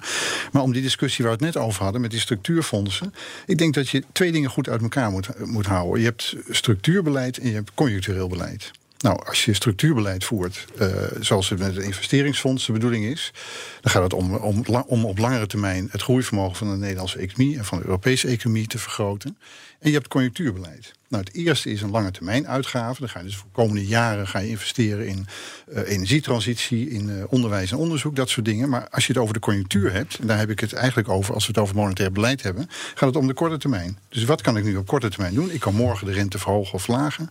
Maar 0.52 0.62
om 0.62 0.74
die 0.74 0.82
discussie 0.82 1.26
waar 1.26 1.38
we 1.38 1.46
het 1.46 1.56
net 1.56 1.64
over 1.64 1.84
hadden, 1.84 2.02
met 2.02 2.12
die 2.12 2.20
structuurfondsen. 2.20 3.14
Ik 3.46 3.58
denk 3.58 3.74
dat 3.74 3.90
je 3.90 4.04
twee 4.12 4.32
dingen 4.32 4.50
goed 4.50 4.70
uit 4.70 4.82
elkaar 4.82 5.12
moet, 5.12 5.46
moet 5.46 5.66
houden. 5.66 6.00
Je 6.00 6.06
hebt 6.06 6.36
structuurbeleid 6.50 7.38
en 7.38 7.48
je 7.48 7.56
hebt 7.56 7.72
conjunctureel 7.74 8.28
beleid. 8.28 8.72
Nou, 8.98 9.26
als 9.26 9.46
je 9.46 9.54
structuurbeleid 9.54 10.24
voert, 10.24 10.66
uh, 10.82 10.88
zoals 11.20 11.50
het 11.50 11.60
met 11.60 11.76
het 11.76 11.86
investeringsfonds 11.86 12.66
de 12.66 12.72
bedoeling 12.72 13.06
is, 13.06 13.34
dan 13.82 13.92
gaat 13.92 14.04
het 14.04 14.14
om, 14.14 14.36
om, 14.36 14.64
om 14.88 15.06
op 15.06 15.18
langere 15.18 15.48
termijn 15.48 15.88
het 15.92 16.02
groeivermogen 16.02 16.56
van 16.56 16.70
de 16.70 16.78
Nederlandse 16.78 17.20
economie 17.20 17.58
en 17.58 17.66
van 17.66 17.78
de 17.78 17.86
Europese 17.86 18.28
economie 18.28 18.68
te 18.68 18.78
vergroten. 18.78 19.38
En 19.86 19.92
je 19.92 19.98
hebt 19.98 20.10
conjunctuurbeleid. 20.10 20.94
Nou, 21.08 21.24
het 21.24 21.34
eerste 21.34 21.72
is 21.72 21.82
een 21.82 21.92
lange 21.92 22.12
termijn 22.12 22.48
uitgave. 22.48 23.00
Dan 23.00 23.10
ga 23.10 23.20
je 23.20 23.26
dus 23.26 23.36
voor 23.36 23.48
de 23.54 23.62
komende 23.62 23.86
jaren 23.86 24.28
ga 24.28 24.40
je 24.40 24.50
investeren 24.50 25.08
in 25.08 25.28
uh, 25.70 25.90
energietransitie, 25.90 26.90
in 26.90 27.10
uh, 27.10 27.24
onderwijs 27.30 27.72
en 27.72 27.78
onderzoek, 27.78 28.16
dat 28.16 28.30
soort 28.30 28.46
dingen. 28.46 28.70
Maar 28.70 28.88
als 28.90 29.08
je 29.08 29.14
het 29.14 29.22
over 29.22 29.34
de 29.34 29.40
conjunctuur 29.40 29.94
hebt, 29.94 30.20
en 30.20 30.28
daar 30.28 30.38
heb 30.38 30.50
ik 30.50 30.60
het 30.60 30.74
eigenlijk 30.74 31.10
over 31.10 31.34
als 31.34 31.46
we 31.46 31.52
het 31.52 31.62
over 31.62 31.76
monetair 31.76 32.12
beleid 32.12 32.44
hebben, 32.44 32.68
gaat 32.70 33.10
het 33.10 33.16
om 33.16 33.28
de 33.28 33.34
korte 33.34 33.58
termijn. 33.58 33.98
Dus 34.10 34.24
wat 34.24 34.42
kan 34.42 34.58
ik 34.58 34.64
nu 34.64 34.76
op 34.76 34.88
korte 34.88 35.10
termijn 35.10 35.34
doen? 35.34 35.52
Ik 35.52 35.60
kan 35.60 35.76
morgen 35.76 36.08
de 36.08 36.14
rente 36.14 36.40
verhogen 36.40 36.74
of 36.74 36.84
verlagen. 36.84 37.30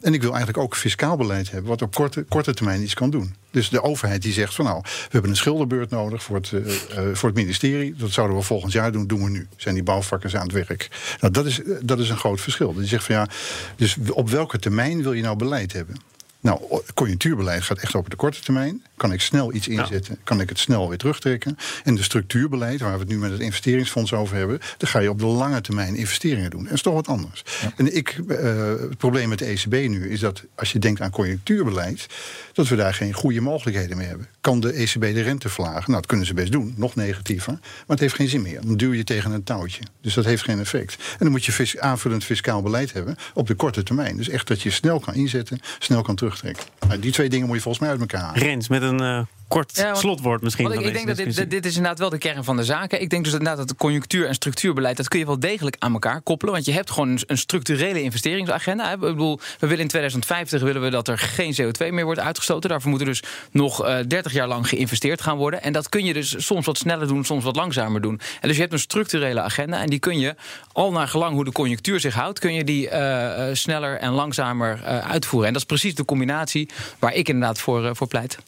En 0.00 0.14
ik 0.14 0.20
wil 0.20 0.34
eigenlijk 0.34 0.58
ook 0.58 0.76
fiscaal 0.76 1.16
beleid 1.16 1.50
hebben, 1.50 1.70
wat 1.70 1.82
op 1.82 1.94
korte, 1.94 2.22
korte 2.22 2.54
termijn 2.54 2.82
iets 2.82 2.94
kan 2.94 3.10
doen. 3.10 3.34
Dus 3.56 3.68
de 3.68 3.82
overheid 3.82 4.22
die 4.22 4.32
zegt 4.32 4.54
van 4.54 4.64
nou, 4.64 4.80
we 4.82 5.08
hebben 5.08 5.30
een 5.30 5.36
schilderbeurt 5.36 5.90
nodig 5.90 6.22
voor 6.22 6.36
het, 6.36 6.52
uh, 6.52 6.70
voor 7.12 7.28
het 7.28 7.38
ministerie. 7.38 7.94
Dat 7.94 8.10
zouden 8.10 8.36
we 8.36 8.42
volgend 8.42 8.72
jaar 8.72 8.92
doen, 8.92 9.06
doen 9.06 9.24
we 9.24 9.30
nu. 9.30 9.48
Zijn 9.56 9.74
die 9.74 9.82
bouwvakkers 9.82 10.36
aan 10.36 10.42
het 10.42 10.52
werk? 10.52 10.88
Nou, 11.20 11.32
dat 11.32 11.46
is, 11.46 11.60
dat 11.82 11.98
is 11.98 12.08
een 12.08 12.16
groot 12.16 12.40
verschil. 12.40 12.74
Die 12.74 12.86
zegt 12.86 13.04
van 13.04 13.14
ja, 13.14 13.28
dus 13.76 13.96
op 14.10 14.30
welke 14.30 14.58
termijn 14.58 15.02
wil 15.02 15.12
je 15.12 15.22
nou 15.22 15.36
beleid 15.36 15.72
hebben? 15.72 15.96
Nou, 16.40 16.82
conjunctuurbeleid 16.94 17.62
gaat 17.62 17.78
echt 17.78 17.94
over 17.94 18.10
de 18.10 18.16
korte 18.16 18.40
termijn. 18.40 18.84
Kan 18.96 19.12
ik 19.12 19.20
snel 19.20 19.54
iets 19.54 19.68
inzetten? 19.68 20.14
Ja. 20.14 20.20
Kan 20.24 20.40
ik 20.40 20.48
het 20.48 20.58
snel 20.58 20.88
weer 20.88 20.98
terugtrekken? 20.98 21.58
En 21.84 21.94
de 21.94 22.02
structuurbeleid, 22.02 22.80
waar 22.80 22.92
we 22.92 22.98
het 22.98 23.08
nu 23.08 23.18
met 23.18 23.30
het 23.30 23.40
investeringsfonds 23.40 24.12
over 24.12 24.36
hebben, 24.36 24.58
dan 24.76 24.88
ga 24.88 24.98
je 24.98 25.10
op 25.10 25.18
de 25.18 25.26
lange 25.26 25.60
termijn 25.60 25.94
investeringen 25.94 26.50
doen. 26.50 26.64
Dat 26.64 26.72
is 26.72 26.82
toch 26.82 26.94
wat 26.94 27.08
anders. 27.08 27.42
Ja. 27.62 27.72
En 27.76 27.96
ik, 27.96 28.20
uh, 28.28 28.38
het 28.80 28.96
probleem 28.96 29.28
met 29.28 29.38
de 29.38 29.44
ECB 29.44 29.88
nu 29.88 30.10
is 30.10 30.20
dat 30.20 30.44
als 30.54 30.72
je 30.72 30.78
denkt 30.78 31.00
aan 31.00 31.10
conjunctuurbeleid, 31.10 32.06
dat 32.52 32.68
we 32.68 32.76
daar 32.76 32.94
geen 32.94 33.12
goede 33.12 33.40
mogelijkheden 33.40 33.96
meer 33.96 34.08
hebben. 34.08 34.28
Kan 34.40 34.60
de 34.60 34.72
ECB 34.72 35.00
de 35.00 35.22
rente 35.22 35.48
verlagen? 35.48 35.82
Nou, 35.86 35.92
dat 35.92 36.06
kunnen 36.06 36.26
ze 36.26 36.34
best 36.34 36.52
doen, 36.52 36.74
nog 36.76 36.94
negatiever. 36.94 37.52
Maar 37.52 37.84
het 37.86 38.00
heeft 38.00 38.14
geen 38.14 38.28
zin 38.28 38.42
meer. 38.42 38.60
Dan 38.60 38.76
duw 38.76 38.92
je 38.92 39.04
tegen 39.04 39.30
een 39.30 39.44
touwtje. 39.44 39.82
Dus 40.00 40.14
dat 40.14 40.24
heeft 40.24 40.42
geen 40.42 40.60
effect. 40.60 40.94
En 40.94 41.18
dan 41.18 41.30
moet 41.30 41.44
je 41.44 41.52
fis 41.52 41.78
aanvullend 41.78 42.24
fiscaal 42.24 42.62
beleid 42.62 42.92
hebben 42.92 43.16
op 43.34 43.46
de 43.46 43.54
korte 43.54 43.82
termijn. 43.82 44.16
Dus 44.16 44.28
echt 44.28 44.48
dat 44.48 44.62
je 44.62 44.70
snel 44.70 45.00
kan 45.00 45.14
inzetten, 45.14 45.60
snel 45.78 46.02
kan 46.02 46.14
terugtrekken. 46.14 46.64
Nou, 46.88 47.00
die 47.00 47.12
twee 47.12 47.28
dingen 47.28 47.46
moet 47.46 47.56
je 47.56 47.62
volgens 47.62 47.82
mij 47.82 47.92
uit 47.92 48.00
elkaar 48.00 48.20
halen. 48.20 48.42
Rens, 48.42 48.68
met 48.68 48.82
een 48.86 49.02
uh, 49.02 49.22
kort 49.48 49.76
ja, 49.76 49.84
want, 49.84 49.98
slotwoord 49.98 50.42
misschien. 50.42 50.72
Ik, 50.72 50.80
ik 50.80 50.92
denk 50.92 51.06
dat 51.06 51.16
dit, 51.16 51.50
dit, 51.50 51.66
is 51.66 51.76
inderdaad 51.76 51.98
wel 51.98 52.10
de 52.10 52.18
kern 52.18 52.44
van 52.44 52.56
de 52.56 52.64
zaken. 52.64 53.00
Ik 53.00 53.10
denk 53.10 53.24
dus 53.24 53.32
inderdaad 53.32 53.56
dat 53.56 53.68
de 53.68 53.74
conjunctuur- 53.74 54.26
en 54.26 54.34
structuurbeleid... 54.34 54.96
dat 54.96 55.08
kun 55.08 55.18
je 55.18 55.26
wel 55.26 55.40
degelijk 55.40 55.76
aan 55.78 55.92
elkaar 55.92 56.20
koppelen. 56.20 56.54
Want 56.54 56.66
je 56.66 56.72
hebt 56.72 56.90
gewoon 56.90 57.20
een, 57.26 57.38
structurele 57.38 58.02
investeringsagenda. 58.02 58.92
Ik 58.92 58.98
bedoel, 58.98 59.40
we 59.58 59.66
willen 59.66 59.82
in 59.82 59.88
2050 59.88 60.62
willen 60.62 60.82
we 60.82 60.90
dat 60.90 61.08
er 61.08 61.18
geen 61.18 61.56
CO2 61.62 61.92
meer 61.92 62.04
wordt 62.04 62.20
uitgestoten. 62.20 62.70
Daarvoor 62.70 62.90
moet 62.90 63.00
er 63.00 63.06
dus 63.06 63.22
nog 63.50 63.86
uh, 63.86 63.98
30 64.08 64.32
jaar 64.32 64.48
lang 64.48 64.68
geïnvesteerd 64.68 65.20
gaan 65.20 65.36
worden. 65.36 65.62
En 65.62 65.72
dat 65.72 65.88
kun 65.88 66.04
je 66.04 66.12
dus 66.12 66.34
soms 66.46 66.66
wat 66.66 66.78
sneller 66.78 67.06
doen, 67.06 67.24
soms 67.24 67.44
wat 67.44 67.56
langzamer 67.56 68.00
doen. 68.00 68.20
En 68.40 68.48
dus 68.48 68.56
je 68.56 68.62
hebt 68.62 68.72
een 68.72 68.78
structurele 68.78 69.40
agenda. 69.40 69.80
En 69.80 69.88
die 69.88 69.98
kun 69.98 70.18
je, 70.18 70.34
al 70.72 70.92
naar 70.92 71.08
gelang 71.08 71.34
hoe 71.34 71.44
de 71.44 71.52
conjunctuur 71.52 72.00
zich 72.00 72.14
houdt... 72.14 72.38
kun 72.38 72.54
je 72.54 72.64
die 72.64 72.90
uh, 72.90 73.44
sneller 73.52 73.98
en 73.98 74.12
langzamer 74.12 74.82
uitvoeren. 74.84 75.46
En 75.46 75.52
dat 75.52 75.62
is 75.62 75.68
precies 75.68 75.94
de 75.94 76.04
combinatie 76.04 76.68
waar 76.98 77.14
ik 77.14 77.28
inderdaad 77.28 77.60
voor, 77.60 77.96
voor 77.96 78.06
pleit. 78.06 78.38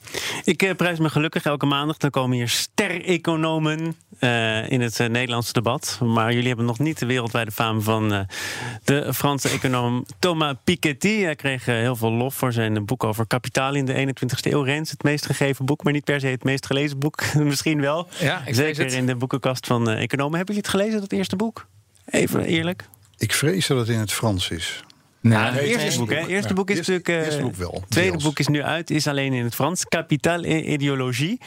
Ik 0.45 0.75
prijs 0.89 1.03
me 1.03 1.11
gelukkig 1.11 1.45
elke 1.45 1.67
maandag. 1.67 1.97
Dan 1.97 2.11
komen 2.11 2.37
hier 2.37 2.49
ster-economen 2.49 3.97
uh, 4.21 4.71
in 4.71 4.81
het 4.81 4.99
uh, 4.99 5.09
Nederlandse 5.09 5.53
debat. 5.53 6.01
Maar 6.03 6.33
jullie 6.33 6.49
hebben 6.49 6.67
nog 6.67 6.79
niet 6.79 6.99
de 6.99 7.07
wereldwijde 7.07 7.51
faam 7.51 7.83
van 7.83 8.13
uh, 8.13 8.21
de 8.85 9.15
Franse 9.15 9.49
econoom 9.49 10.07
Thomas 10.19 10.55
Piketty. 10.65 11.21
Hij 11.21 11.35
kreeg 11.35 11.65
heel 11.65 11.97
veel 11.97 12.13
lof 12.13 12.35
voor 12.35 12.53
zijn 12.53 12.85
boek 12.85 13.05
over 13.05 13.27
kapitaal 13.27 13.75
in 13.75 13.85
de 13.85 14.07
21ste 14.07 14.53
eeuw. 14.53 14.63
Rens, 14.63 14.91
het 14.91 15.03
meest 15.03 15.27
gegeven 15.27 15.65
boek, 15.65 15.85
maar 15.85 15.93
niet 15.93 16.05
per 16.05 16.21
se 16.21 16.27
het 16.27 16.45
meest 16.45 16.67
gelezen 16.67 16.99
boek. 16.99 17.35
Misschien 17.35 17.81
wel. 17.81 18.09
Ja, 18.19 18.43
ik 18.47 18.55
Zeker 18.55 18.93
in 18.93 19.07
de 19.07 19.17
boekenkast 19.17 19.67
van 19.67 19.89
economen. 19.89 20.37
Hebben 20.37 20.55
jullie 20.55 20.71
het 20.71 20.81
gelezen, 20.81 21.01
dat 21.01 21.13
eerste 21.13 21.37
boek? 21.37 21.67
Even 22.05 22.45
eerlijk. 22.45 22.89
Ik 23.19 23.33
vrees 23.33 23.67
dat 23.67 23.79
het 23.79 23.89
in 23.89 23.99
het 23.99 24.13
Frans 24.13 24.51
is. 24.51 24.83
Nou, 25.21 25.55
het 25.55 25.63
eerste 25.63 25.99
boek, 25.99 26.11
hè? 26.11 26.27
eerste 26.27 26.55
boek 26.55 26.71
is 26.71 26.77
natuurlijk. 26.77 27.09
Uh, 27.09 27.17
eerste 27.17 27.43
boek 27.43 27.55
wel. 27.55 27.83
tweede 27.89 28.19
boek 28.19 28.39
is 28.39 28.47
nu 28.47 28.63
uit, 28.63 28.91
is 28.91 29.07
alleen 29.07 29.33
in 29.33 29.45
het 29.45 29.55
Frans. 29.55 29.85
Capital 29.85 30.43
en 30.43 30.73
ideologie. 30.73 31.41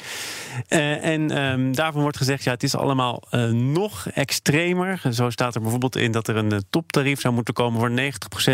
Uh, 0.70 1.06
en 1.06 1.44
um, 1.44 1.76
daarvan 1.76 2.02
wordt 2.02 2.18
gezegd, 2.18 2.44
ja, 2.44 2.52
het 2.52 2.64
is 2.64 2.76
allemaal 2.76 3.24
uh, 3.32 3.50
nog 3.50 4.08
extremer. 4.10 5.02
Zo 5.12 5.30
staat 5.30 5.56
er 5.56 5.62
bijvoorbeeld 5.62 5.96
in 5.96 6.12
dat 6.12 6.28
er 6.28 6.36
een 6.36 6.64
toptarief 6.70 7.20
zou 7.20 7.34
moeten 7.34 7.54
komen 7.54 7.80
voor 7.80 7.90
90%. 7.90 8.54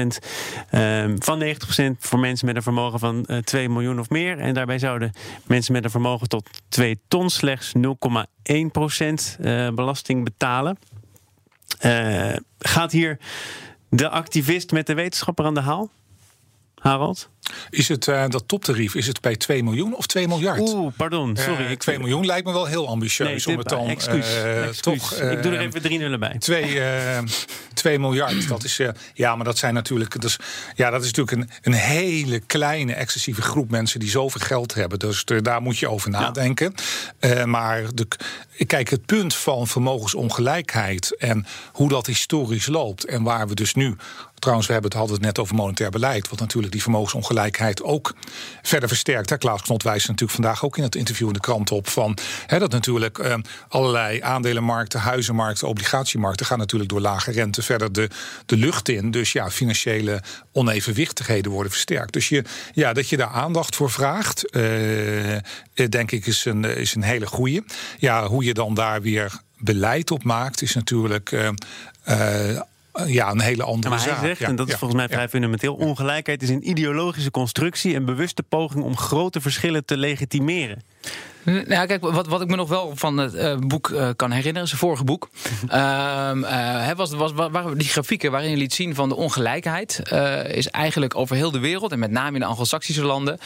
Um, 0.72 1.24
van 1.24 1.44
90% 1.44 1.46
voor 2.00 2.20
mensen 2.20 2.46
met 2.46 2.56
een 2.56 2.62
vermogen 2.62 3.00
van 3.00 3.28
2 3.44 3.70
miljoen 3.70 4.00
of 4.00 4.10
meer. 4.10 4.40
En 4.40 4.54
daarbij 4.54 4.80
zouden 4.80 5.12
mensen 5.46 5.74
met 5.74 5.84
een 5.84 5.90
vermogen 5.90 6.28
tot 6.28 6.50
2 6.70 7.00
ton 7.08 7.30
slechts 7.30 7.72
0,1% 7.78 9.42
belasting 9.74 10.24
betalen. 10.24 10.78
gaat 12.60 12.92
hier 12.92 13.18
de 13.90 14.10
activist 14.10 14.72
met 14.72 14.88
de 14.88 14.94
wetenschapper 14.94 15.46
aan 15.46 15.54
de 15.54 15.62
haal? 15.62 15.90
Harald? 16.76 17.30
Is 17.70 17.88
het 17.88 18.08
uh, 18.08 18.24
dat 18.28 18.44
toptarief, 18.48 18.96
is 18.96 19.08
het 19.08 19.22
bij 19.22 19.36
2 19.36 19.64
miljoen 19.64 19.96
of 19.96 20.08
2 20.08 20.28
miljard? 20.28 20.60
Oeh, 20.60 20.94
pardon, 20.98 21.38
sorry. 21.38 21.66
Uh, 21.66 21.72
2 21.72 22.00
miljoen 22.00 22.26
lijkt 22.26 22.46
me 22.46 22.54
wel 22.54 22.66
heel 22.66 22.88
ambitieus 22.88 23.46
nee, 23.46 23.56
om 23.56 23.62
het 23.62 23.70
dan 23.70 23.88
excuus, 23.88 24.36
uh, 24.36 24.68
excuus. 24.68 24.80
toch. 24.80 25.14
ik 25.14 25.44
doe 25.44 25.52
er 25.52 25.60
even 25.60 25.82
drie 25.82 26.00
nullen 26.00 26.20
bij. 26.20 26.36
2, 26.40 26.82
2 27.74 28.00
miljard, 28.00 28.48
dat 28.48 28.64
is 28.64 28.82
ja, 29.14 29.36
maar 29.36 29.46
dat 29.46 29.58
zijn 29.58 29.74
natuurlijk, 29.74 30.12
dat 30.14 30.24
is, 30.24 30.38
ja, 30.76 30.90
dat 30.90 31.04
is 31.04 31.12
natuurlijk 31.12 31.38
een, 31.38 31.74
een 31.74 31.80
hele 31.80 32.40
kleine 32.40 32.94
excessieve 32.94 33.42
groep 33.42 33.72
mensen 33.72 34.00
die 34.00 34.10
zoveel 34.10 34.42
geld 34.42 34.74
hebben. 34.74 35.00
Dus 35.00 35.24
daar 35.26 35.62
moet 35.62 35.78
je 35.78 35.90
over 35.90 36.10
nadenken. 36.10 36.74
Ja. 37.20 37.46
maar 37.46 37.84
de, 37.94 38.08
kijk, 38.66 38.90
het 38.90 39.06
punt 39.06 39.36
van 39.36 39.68
vermogensongelijkheid 39.68 41.16
en 41.16 41.46
hoe 41.72 41.90
dat 41.90 42.06
historisch 42.06 42.68
loopt 42.68 43.06
en 43.06 43.24
waar 43.24 43.48
we 43.48 43.56
dus 43.56 43.74
nu 43.74 43.96
Trouwens, 44.40 44.68
we 44.68 44.74
hebben 44.74 44.92
het, 44.92 45.00
hadden 45.00 45.18
het 45.18 45.26
net 45.26 45.40
over 45.40 45.56
monetair 45.56 45.90
beleid, 45.90 46.30
wat 46.30 46.40
natuurlijk 46.40 46.74
die 46.74 46.82
vermogensongelijkheid 46.82 47.84
ook 47.84 48.14
verder 48.62 48.88
versterkt. 48.88 49.38
Klaas 49.38 49.62
Knot 49.62 49.84
wijst 49.84 50.08
natuurlijk 50.08 50.40
vandaag 50.42 50.66
ook 50.66 50.78
in 50.78 50.84
het 50.84 50.96
interview 50.96 51.28
in 51.28 51.34
de 51.34 51.40
krant 51.40 51.72
op 51.72 51.88
van 51.88 52.18
hè, 52.46 52.60
dat 52.60 52.72
natuurlijk 52.72 53.18
eh, 53.18 53.36
allerlei 53.68 54.22
aandelenmarkten, 54.22 55.00
huizenmarkten, 55.00 55.68
obligatiemarkten 55.68 56.46
gaan 56.46 56.58
natuurlijk 56.58 56.90
door 56.90 57.02
lage 57.02 57.32
rente 57.32 57.62
verder 57.62 57.92
de, 57.92 58.10
de 58.46 58.58
lucht 58.58 58.90
in. 58.90 59.12
Dus 59.12 59.32
ja, 59.32 59.50
financiële 59.50 60.24
onevenwichtigheden 60.52 61.52
worden 61.52 61.72
versterkt. 61.72 62.14
Dus 62.14 62.30
je, 62.30 62.44
ja, 62.74 62.94
dat 62.94 63.10
je 63.10 63.18
daar 63.18 63.28
aandacht 63.28 63.76
voor 63.76 63.92
vraagt, 63.92 64.50
eh, 64.50 64.62
denk 65.90 66.12
ik, 66.12 66.26
is 66.26 66.46
een, 66.46 66.64
is 66.64 66.96
een 66.96 67.04
hele 67.04 67.26
goede. 67.26 67.64
Ja, 67.98 68.28
hoe 68.28 68.44
je 68.44 68.47
dan 68.54 68.74
daar 68.74 69.02
weer 69.02 69.42
beleid 69.58 70.12
op 70.12 70.24
maakt, 70.24 70.62
is 70.62 70.76
natuurlijk. 70.76 71.32
Uh, 71.32 71.50
uh, 72.08 72.60
ja, 73.06 73.32
een 73.32 73.42
hele 73.42 73.64
andere 73.64 73.90
maar 73.90 74.04
hij 74.04 74.14
zaak. 74.14 74.24
zegt, 74.24 74.40
ja, 74.40 74.48
en 74.48 74.56
dat 74.56 74.66
is 74.68 74.72
ja, 74.72 74.80
volgens 74.80 75.00
mij 75.00 75.10
ja. 75.10 75.16
vrij 75.16 75.30
fundamenteel... 75.30 75.76
ongelijkheid 75.76 76.42
is 76.42 76.50
een 76.50 76.70
ideologische 76.70 77.32
constructie... 77.32 77.96
en 77.96 78.06
bewuste 78.06 78.44
poging 78.44 78.84
om 78.84 78.98
grote 78.98 79.42
verschillen 79.42 79.86
te 79.86 79.98
legitimeren. 79.98 80.84
Nou, 81.52 81.88
kijk, 81.88 82.02
wat, 82.02 82.28
wat 82.28 82.42
ik 82.42 82.48
me 82.48 82.56
nog 82.56 82.70
wel 82.70 82.92
van 82.96 83.18
het 83.18 83.34
eh, 83.34 83.58
boek 83.58 83.90
eh, 83.90 84.10
kan 84.16 84.32
herinneren, 84.32 84.68
zijn 84.68 84.80
vorige 84.80 85.04
boek, 85.04 85.30
hè, 86.88 86.96
was, 86.96 87.12
was, 87.12 87.32
wa- 87.34 87.50
waren 87.50 87.78
die 87.78 87.88
grafieken 87.88 88.32
waarin 88.32 88.50
je 88.50 88.58
liet 88.58 88.74
zien 88.74 88.96
van 88.96 89.10
de 89.10 89.16
ongelijkheid 89.16 90.02
is 90.48 90.68
eigenlijk 90.68 91.16
over 91.16 91.36
heel 91.36 91.52
de 91.52 91.60
wereld 91.60 91.92
en 91.92 92.00
met 92.00 92.12
name 92.12 92.34
in 92.34 92.40
de 92.40 92.46
Anglo-Saxische 92.46 93.04
landen 93.06 93.40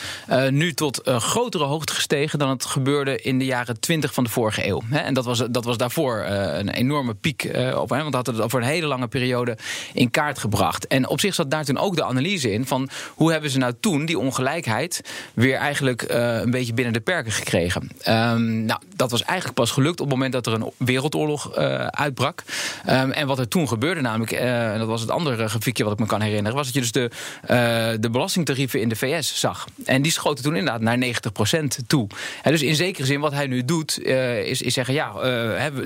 nu 0.50 0.74
tot 0.74 1.02
grotere 1.06 1.64
hoogte 1.64 1.94
gestegen 1.94 2.40
dan 2.40 2.50
het 2.50 2.66
gebeurde 2.66 3.22
in 3.22 3.40
de 3.40 3.46
jaren 3.46 3.80
20 3.80 4.14
van 4.14 4.24
de 4.24 4.30
vorige 4.30 4.68
eeuw. 4.68 4.82
Hè. 4.90 4.98
En 5.00 5.14
dat 5.14 5.26
was, 5.26 5.44
dat 5.52 5.66
was 5.66 5.78
daarvoor 5.78 6.24
een 6.28 6.70
enorme 6.70 7.14
piek 7.14 7.44
op, 7.76 7.90
hè, 7.90 7.98
want 7.98 8.12
dat 8.14 8.26
had 8.26 8.36
het 8.36 8.42
over 8.42 8.62
een 8.62 8.68
hele 8.68 8.88
lange 8.88 9.08
periode 9.08 9.58
in 9.94 10.12
kaart 10.12 10.40
gebracht. 10.40 10.88
En 10.88 11.08
op 11.08 11.20
zich 11.20 11.34
zat 11.36 11.52
daar 11.52 11.66
toen 11.66 11.78
ook 11.78 11.96
de 11.96 12.04
analyse 12.04 12.52
in 12.52 12.66
van 12.68 12.90
hoe 13.16 13.32
hebben 13.32 13.50
ze 13.50 13.58
nou 13.58 13.74
toen 13.80 14.06
die 14.06 14.20
ongelijkheid 14.20 15.02
weer 15.34 15.56
eigenlijk 15.56 16.06
een 16.08 16.52
beetje 16.52 16.74
binnen 16.74 16.94
de 16.94 17.00
perken 17.02 17.32
gekregen. 17.32 17.91
Ehm, 18.02 18.66
nou, 18.66 18.80
dat 18.96 19.12
was 19.12 19.24
eigenlijk 19.24 19.60
pas 19.60 19.72
gelukt 19.72 20.00
op 20.00 20.06
het 20.06 20.16
moment 20.16 20.34
dat 20.34 20.48
er 20.48 20.54
een 20.54 20.72
wereldoorlog 20.78 21.56
eh, 21.56 21.86
uitbrak. 21.86 22.44
Ehm, 22.86 23.12
en 23.12 23.28
wat 23.28 23.40
er 23.40 23.48
toen 23.48 23.68
gebeurde, 23.68 24.02
namelijk, 24.02 24.32
eh, 24.32 24.72
en 24.72 24.80
dat 24.80 24.88
was 24.88 25.02
het 25.02 25.10
andere 25.10 25.48
grafiekje 25.50 25.84
wat 25.84 25.94
ik 25.94 26.00
me 26.00 26.06
kan 26.06 26.22
herinneren, 26.22 26.58
was 26.58 26.66
dat 26.66 26.74
je 26.76 26.82
dus 26.82 26.92
de, 26.92 27.12
eh, 27.42 28.00
de 28.00 28.10
belastingtarieven 28.10 28.82
in 28.82 28.90
de 28.90 28.96
VS 28.96 29.40
zag. 29.40 29.68
En 29.86 30.02
die 30.02 30.12
schoten 30.12 30.44
toen 30.44 30.56
inderdaad 30.56 30.82
naar 30.82 30.98
90% 30.98 31.80
toe. 31.88 32.08
Dus 32.44 32.62
in 32.62 32.76
zekere 32.76 33.06
zin, 33.06 33.20
wat 33.20 33.34
hij 33.34 33.48
nu 33.48 33.66
doet, 33.66 34.04
is, 34.04 34.62
is 34.62 34.74
zeggen: 34.74 34.94
ja, 34.94 35.12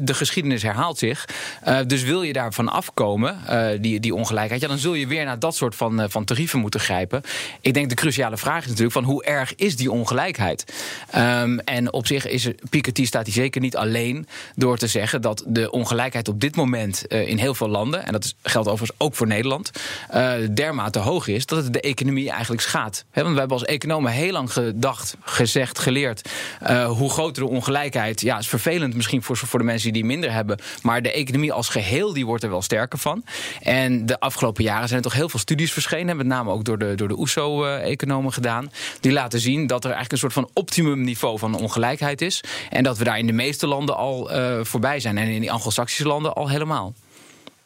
de 0.02 0.14
geschiedenis 0.14 0.62
herhaalt 0.62 0.98
zich. 0.98 1.26
Dus 1.88 2.04
wil 2.04 2.22
je 2.22 2.34
daarvan 2.34 2.70
afkomen, 2.70 3.40
die, 3.82 4.00
die 4.00 4.16
ongelijkheid, 4.16 4.62
ja, 4.62 4.68
dan 4.68 4.78
zul 4.78 4.94
je 4.94 5.08
weer 5.08 5.26
naar 5.26 5.40
dat 5.40 5.56
soort 5.56 5.76
van, 5.76 6.06
van 6.10 6.26
tarieven 6.26 6.60
moeten 6.60 6.80
grijpen. 6.80 7.22
Ik 7.62 7.74
denk 7.74 7.90
de 7.90 7.96
cruciale 7.96 8.38
vraag 8.38 8.62
is 8.62 8.68
natuurlijk: 8.68 8.94
van 8.94 9.04
hoe 9.04 9.24
erg 9.24 9.56
is 9.56 9.76
die 9.76 9.92
ongelijkheid? 9.92 10.74
Ehm, 11.10 11.58
en 11.58 11.94
op 11.96 12.08
zich 12.08 12.28
is 12.28 12.48
Piketty 12.70 13.06
staat 13.06 13.26
hij 13.26 13.34
zeker 13.34 13.62
niet 13.62 13.76
alleen 13.76 14.28
door 14.56 14.78
te 14.78 14.88
zeggen 14.88 15.22
dat 15.22 15.44
de 15.48 15.72
ongelijkheid 15.72 16.28
op 16.28 16.42
dit 16.42 16.56
moment 16.56 17.08
eh, 17.08 17.28
in 17.28 17.38
heel 17.38 17.56
veel 17.56 17.68
landen, 17.68 18.06
en 18.06 18.12
dat 18.12 18.36
geldt 18.44 18.68
overigens 18.68 19.00
ook 19.00 19.16
voor 19.16 19.28
Nederland, 19.28 19.72
eh, 20.10 20.34
dermate 20.54 21.00
hoog 21.00 21.28
is 21.28 21.46
dat 21.46 21.64
het 21.64 21.74
de 21.74 21.82
economie 21.82 22.30
eigenlijk 22.30 22.62
schaadt. 22.62 23.06
Hè, 23.12 23.22
want 23.22 23.34
we 23.34 23.40
hebben 23.40 23.58
als 23.58 23.68
economen 23.68 24.12
heel 24.12 24.32
lang 24.32 24.54
gedacht, 24.54 25.16
gezegd, 25.22 25.80
geleerd 25.80 26.30
eh, 26.60 26.86
hoe 26.86 27.10
groter 27.10 27.44
de 27.44 27.50
ongelijkheid, 27.50 28.22
ja, 28.22 28.38
is 28.38 28.48
vervelend 28.48 28.96
misschien 28.96 29.24
voor, 29.24 29.38
voor 29.38 29.60
de 29.60 29.66
mensen 29.66 29.94
die 29.94 30.06
minder 30.06 30.32
hebben, 30.32 30.60
maar 30.82 31.02
de 31.02 31.12
economie 31.12 31.54
als 31.54 31.70
geheel 31.70 32.14
die 32.14 32.26
wordt 32.26 32.44
er 32.44 32.50
wel 32.50 32.62
sterker 32.62 33.00
van. 33.00 33.24
En 33.62 34.06
de 34.06 34.20
afgelopen 34.20 34.64
jaren 34.64 34.88
zijn 34.88 35.00
er 35.00 35.06
toch 35.06 35.18
heel 35.18 35.30
veel 35.30 35.40
studies 35.40 35.74
verschenen, 35.74 36.18
met 36.18 36.28
name 36.28 36.52
ook 36.52 36.64
door 36.64 36.78
de, 36.78 36.96
door 36.96 37.08
de 37.08 37.20
OESO-economen 37.20 38.34
gedaan, 38.34 38.72
die 39.00 39.12
laten 39.12 39.40
zien 39.40 39.68
dat 39.68 39.84
er 39.84 39.92
eigenlijk 39.92 40.12
een 40.12 40.18
soort 40.18 40.34
van 40.34 40.50
optimumniveau 40.54 41.40
van 41.40 41.56
ongelijkheid 41.56 41.84
is. 42.22 42.44
En 42.70 42.84
dat 42.84 42.98
we 42.98 43.04
daar 43.04 43.18
in 43.18 43.28
de 43.28 43.34
meeste 43.34 43.68
landen 43.68 43.98
al 43.98 44.32
eh, 44.32 44.60
voorbij 44.62 45.00
zijn. 45.00 45.18
En 45.18 45.28
in 45.28 45.42
die 45.42 45.52
Anglo-Saxische 45.52 46.08
landen 46.08 46.34
al 46.34 46.50
helemaal. 46.50 46.94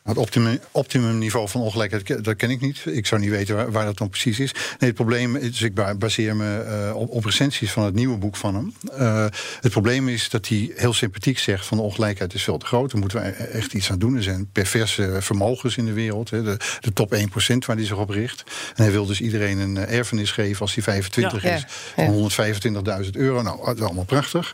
Het 0.10 0.17
optimum, 0.17 0.60
optimumniveau 0.72 1.50
van 1.50 1.62
ongelijkheid, 1.62 2.24
dat 2.24 2.36
ken 2.36 2.50
ik 2.50 2.62
niet. 2.62 2.82
Ik 2.86 3.06
zou 3.06 3.22
niet 3.22 3.30
weten 3.30 3.56
waar, 3.56 3.72
waar 3.72 3.86
dat 3.86 3.98
dan 3.98 4.10
precies 4.10 4.39
is. 4.39 4.52
Nee, 4.54 4.89
het 4.89 4.93
probleem 4.93 5.36
is, 5.36 5.62
ik 5.62 5.74
ba- 5.74 5.95
baseer 5.95 6.36
me 6.36 6.58
eh, 6.60 6.95
op, 6.95 7.10
op 7.10 7.26
recensies 7.26 7.72
van 7.72 7.84
het 7.84 7.93
nieuwe 7.95 8.17
boek 8.17 8.36
van 8.36 8.56
hem. 8.56 8.74
Eh, 8.98 9.26
het 9.62 9.72
probleem 9.72 10.08
is 10.10 10.30
dat 10.30 10.48
hij 10.48 10.72
heel 10.76 10.93
sympathiek 10.93 11.39
zegt 11.39 11.65
van 11.65 11.78
de 11.78 11.84
ongelijkheid 11.84 12.34
is 12.34 12.43
veel 12.43 12.58
te 12.58 12.65
groot. 12.65 12.91
Daar 12.91 13.00
moeten 13.00 13.22
we 13.22 13.28
e- 13.28 13.32
echt 13.43 13.74
iets 13.74 13.91
aan 13.91 14.00
doen. 14.00 14.15
Er 14.15 14.24
zijn 14.24 14.50
perverse 14.52 15.17
vermogens 15.19 15.78
in 15.78 15.86
de 15.86 15.93
wereld. 15.93 16.30
Hè, 16.30 16.43
de, 16.43 16.58
de 16.80 16.93
top 16.93 17.15
1% 17.15 17.19
waar 17.65 17.76
hij 17.76 17.86
zich 17.86 17.98
op 17.98 18.10
richt. 18.10 18.43
En 18.76 18.84
hij 18.84 18.91
wil 18.91 19.06
dus 19.06 19.22
iedereen 19.22 19.58
een 19.58 19.78
eh, 19.78 19.98
erfenis 19.98 20.32
geven 20.32 20.62
als 20.62 20.74
hij 20.74 20.84
25 20.84 21.43
Ja. 21.43 21.54
is. 21.56 21.65
Ja. 21.95 22.06
Van 22.06 22.32
125.000 23.04 23.10
euro. 23.12 23.41
Nou, 23.41 23.65
dat 23.65 23.76
is 23.78 23.82
allemaal 23.84 24.04
prachtig. 24.04 24.52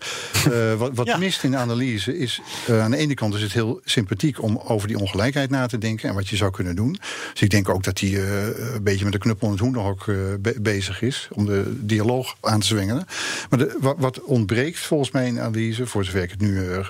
Wat 0.77 0.91
wat 0.93 1.07
Ja. 1.07 1.17
mist 1.17 1.43
in 1.43 1.51
de 1.51 1.57
analyse 1.57 2.17
is... 2.17 2.41
aan 2.69 2.91
de 2.91 2.97
ene 2.97 3.13
kant 3.13 3.33
is 3.35 3.41
het 3.41 3.53
heel 3.53 3.81
sympathiek 3.85 4.41
om 4.43 4.57
over 4.63 4.87
die 4.87 4.99
ongelijkheid 4.99 5.44
na 5.49 5.67
te 5.67 5.77
denken... 5.77 6.09
en 6.09 6.15
wat 6.15 6.27
je 6.27 6.35
zou 6.35 6.51
kunnen 6.51 6.75
doen. 6.75 6.97
Dus 7.31 7.41
ik 7.41 7.49
denk 7.49 7.69
ook 7.69 7.83
dat 7.83 7.99
hij 7.99 8.09
eh, 8.09 8.73
een 8.73 8.83
beetje 8.83 9.03
met 9.03 9.13
de 9.13 9.19
knuppel 9.19 9.47
in 9.47 9.53
het 9.53 9.61
hoenderhok 9.61 10.07
eh, 10.07 10.15
be- 10.39 10.61
bezig 10.61 11.01
is... 11.01 11.27
om 11.31 11.45
de 11.45 11.75
dialoog 11.79 12.35
aan 12.41 12.59
te 12.59 12.65
zwengelen. 12.65 13.05
Maar 13.49 13.59
de, 13.59 13.93
wat, 13.97 14.21
ontbreekt 14.21 14.79
volgens 14.79 15.11
mij 15.11 15.41
analyse... 15.41 15.87
voor 15.87 16.05
zover 16.05 16.23
ik 16.23 16.31
het 16.31 16.41
nu 16.41 16.57
eh, 16.57 16.77
eh, 16.77 16.85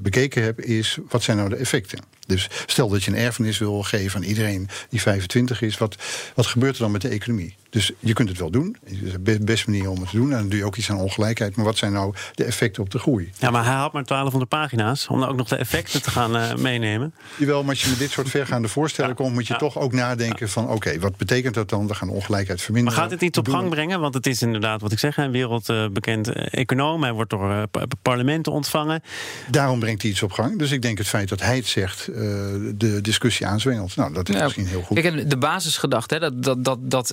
bekeken 0.00 0.42
heb... 0.42 0.60
is 0.60 0.98
wat 1.08 1.22
zijn 1.22 1.36
nou 1.36 1.48
de 1.48 1.56
effecten? 1.56 1.98
Dus 2.26 2.48
stel 2.66 2.88
dat 2.88 3.04
je 3.04 3.10
een 3.10 3.16
erfenis 3.16 3.58
wil 3.58 3.82
geven 3.82 4.20
aan 4.20 4.26
iedereen 4.26 4.68
die 4.88 5.00
25 5.00 5.62
is... 5.62 5.78
wat, 5.78 5.96
wat 6.34 6.46
gebeurt 6.46 6.74
er 6.74 6.80
dan 6.80 6.90
met 6.90 7.00
de 7.00 7.08
economie? 7.08 7.56
Dus 7.72 7.92
je 7.98 8.12
kunt 8.12 8.28
het 8.28 8.38
wel 8.38 8.50
doen. 8.50 8.76
Het 8.84 8.92
is 9.02 9.12
de 9.22 9.38
beste 9.44 9.70
manier 9.70 9.90
om 9.90 10.00
het 10.00 10.10
te 10.10 10.16
doen. 10.16 10.30
En 10.32 10.38
dan 10.38 10.48
doe 10.48 10.58
je 10.58 10.64
ook 10.64 10.76
iets 10.76 10.90
aan 10.90 10.96
ongelijkheid. 10.98 11.56
Maar 11.56 11.64
wat 11.64 11.76
zijn 11.76 11.92
nou 11.92 12.14
de 12.34 12.44
effecten 12.44 12.82
op 12.82 12.90
de 12.90 12.98
groei? 12.98 13.30
Ja, 13.38 13.50
maar 13.50 13.64
hij 13.64 13.74
had 13.74 13.92
maar 13.92 14.04
1200 14.04 14.50
pagina's... 14.50 15.06
om 15.08 15.20
dan 15.20 15.28
ook 15.28 15.36
nog 15.36 15.48
de 15.48 15.56
effecten 15.56 16.02
te 16.02 16.10
gaan 16.10 16.36
eh, 16.36 16.54
meenemen. 16.54 17.14
Jawel, 17.36 17.60
maar 17.60 17.70
als 17.70 17.82
je 17.82 17.88
met 17.88 17.98
dit 17.98 18.10
soort 18.10 18.28
vergaande 18.28 18.68
voorstellen 18.68 19.10
Ja. 19.10 19.16
komt... 19.16 19.32
moet 19.32 19.46
je 19.46 19.52
Ja. 19.52 19.58
toch 19.58 19.78
ook 19.78 19.92
nadenken 19.92 20.48
van... 20.48 20.68
oké, 20.68 20.98
wat 20.98 21.16
betekent 21.16 21.54
dat 21.54 21.68
dan? 21.68 21.86
We 21.86 21.94
gaan 21.94 22.08
ongelijkheid 22.08 22.62
verminderen. 22.62 22.98
Maar 22.98 23.08
gaat 23.08 23.12
het 23.18 23.28
iets 23.28 23.38
op 23.38 23.48
gang 23.48 23.68
brengen? 23.70 24.00
Want 24.00 24.14
het 24.14 24.26
is 24.26 24.42
inderdaad, 24.42 24.80
wat 24.80 24.92
ik 24.92 24.98
zeg, 24.98 25.16
een 25.16 25.30
wereldbekend 25.30 26.28
eh, 26.28 26.60
econoom. 26.60 27.02
Hij 27.02 27.12
wordt 27.12 27.30
door 27.30 27.50
eh, 27.50 27.62
pa- 27.70 27.84
parlementen 28.02 28.52
ontvangen. 28.52 29.02
Daarom 29.50 29.78
brengt 29.78 30.02
hij 30.02 30.10
iets 30.10 30.22
op 30.22 30.32
gang. 30.32 30.58
Dus 30.58 30.70
ik 30.70 30.82
denk 30.82 30.98
het 30.98 31.08
feit 31.08 31.28
dat 31.28 31.40
hij 31.40 31.56
het 31.56 31.66
zegt... 31.66 32.08
eh, 32.08 32.14
de 32.74 32.98
discussie 33.02 33.46
aanzwengelt. 33.46 33.96
Nou, 33.96 34.12
dat 34.12 34.28
is 34.28 34.34
Ja, 34.36 34.42
misschien 34.42 34.66
heel 34.66 34.82
goed. 34.82 35.00
Kijk, 35.00 35.14
en 35.14 35.28
de 35.28 35.38
basisgedachte, 35.38 36.14
hè, 36.14 36.20
dat, 36.20 36.42
dat, 36.42 36.64
dat, 36.64 36.78
dat 36.90 37.10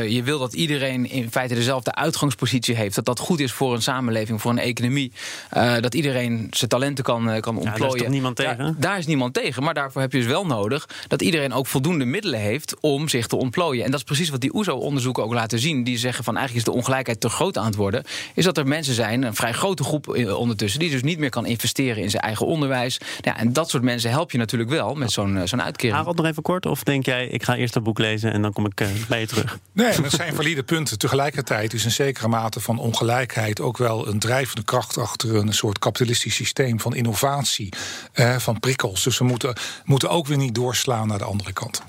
eh, 0.00 0.10
je 0.10 0.22
wil 0.22 0.38
dat 0.38 0.52
iedereen 0.52 1.10
in 1.10 1.30
feite 1.30 1.54
dezelfde 1.54 1.94
uitgangspositie 1.94 2.74
heeft. 2.74 2.94
Dat 2.94 3.04
dat 3.04 3.18
goed 3.18 3.40
is 3.40 3.52
voor 3.52 3.74
een 3.74 3.82
samenleving, 3.82 4.40
voor 4.40 4.50
een 4.50 4.58
economie. 4.58 5.12
Eh, 5.50 5.78
dat 5.80 5.94
iedereen 5.94 6.46
zijn 6.50 6.70
talenten 6.70 7.04
kan, 7.04 7.30
eh, 7.30 7.40
kan 7.40 7.54
daar 7.54 7.64
is 7.64 7.70
ontplooien. 7.70 7.98
toch 7.98 8.08
niemand 8.08 8.36
tegen? 8.36 8.76
daar 8.78 8.98
is 8.98 9.06
niemand 9.06 9.34
tegen. 9.34 9.62
Maar 9.62 9.74
daarvoor 9.74 10.00
heb 10.00 10.12
je 10.12 10.18
dus 10.18 10.26
wel 10.26 10.46
nodig 10.46 10.88
dat 11.08 11.22
iedereen 11.22 11.52
ook 11.52 11.66
voldoende 11.66 12.04
middelen 12.04 12.40
heeft 12.40 12.76
om 12.80 13.08
zich 13.08 13.26
te 13.26 13.36
ontplooien. 13.36 13.84
En 13.84 13.90
dat 13.90 14.00
is 14.00 14.06
precies 14.06 14.28
wat 14.28 14.40
die 14.40 14.54
OESO-onderzoeken 14.54 15.22
ook 15.22 15.32
laten 15.34 15.58
zien. 15.58 15.84
Die 15.84 15.98
zeggen 15.98 16.24
van 16.24 16.36
eigenlijk 16.36 16.66
is 16.66 16.72
de 16.72 16.78
ongelijkheid 16.78 17.20
te 17.20 17.28
groot 17.28 17.58
aan 17.58 17.66
het 17.66 17.74
worden. 17.74 18.04
Is 18.34 18.44
dat 18.44 18.58
er 18.58 18.66
mensen 18.66 18.94
zijn, 18.94 19.22
een 19.22 19.34
vrij 19.34 19.52
grote 19.52 19.84
groep 19.84 20.08
ondertussen, 20.36 20.80
die 20.80 20.90
dus 20.90 21.02
niet 21.02 21.18
meer 21.18 21.30
kan 21.30 21.46
investeren 21.46 22.02
in 22.02 22.10
zijn 22.10 22.22
eigen 22.22 22.46
onderwijs. 22.46 23.00
Ja, 23.20 23.36
en 23.36 23.52
dat 23.52 23.70
soort 23.70 23.82
mensen 23.82 24.10
help 24.10 24.30
je 24.30 24.38
natuurlijk 24.38 24.70
wel 24.70 24.94
met 24.94 25.12
zo'n 25.12 25.40
zo'n 25.44 25.62
uitkering. 25.62 25.96
Harold, 25.96 26.16
nog 26.16 26.26
even 26.26 26.42
kort? 26.42 26.66
Of 26.66 26.82
denk 26.82 27.06
jij, 27.06 27.26
ik 27.26 27.42
ga 27.42 27.56
eerst 27.56 27.74
dat 27.74 27.82
boek 27.82 27.98
lezen... 27.98 28.32
en 28.32 28.42
dan 28.42 28.52
kom 28.52 28.66
ik 28.66 28.74
bij 29.08 29.20
je 29.20 29.26
terug? 29.26 29.58
Nee, 29.72 29.89
dat 29.96 30.12
zijn 30.12 30.34
valide 30.34 30.62
punten. 30.62 30.98
Tegelijkertijd 30.98 31.72
is 31.72 31.84
een 31.84 31.90
zekere 31.90 32.28
mate 32.28 32.60
van 32.60 32.78
ongelijkheid 32.78 33.60
ook 33.60 33.78
wel 33.78 34.08
een 34.08 34.18
drijvende 34.18 34.64
kracht 34.64 34.98
achter 34.98 35.34
een 35.34 35.52
soort 35.52 35.78
kapitalistisch 35.78 36.34
systeem 36.34 36.80
van 36.80 36.94
innovatie, 36.94 37.72
eh, 38.12 38.36
van 38.36 38.60
prikkels. 38.60 39.02
Dus 39.02 39.18
we 39.18 39.24
moeten, 39.24 39.56
moeten 39.84 40.10
ook 40.10 40.26
weer 40.26 40.36
niet 40.36 40.54
doorslaan 40.54 41.08
naar 41.08 41.18
de 41.18 41.24
andere 41.24 41.52
kant. 41.52 41.82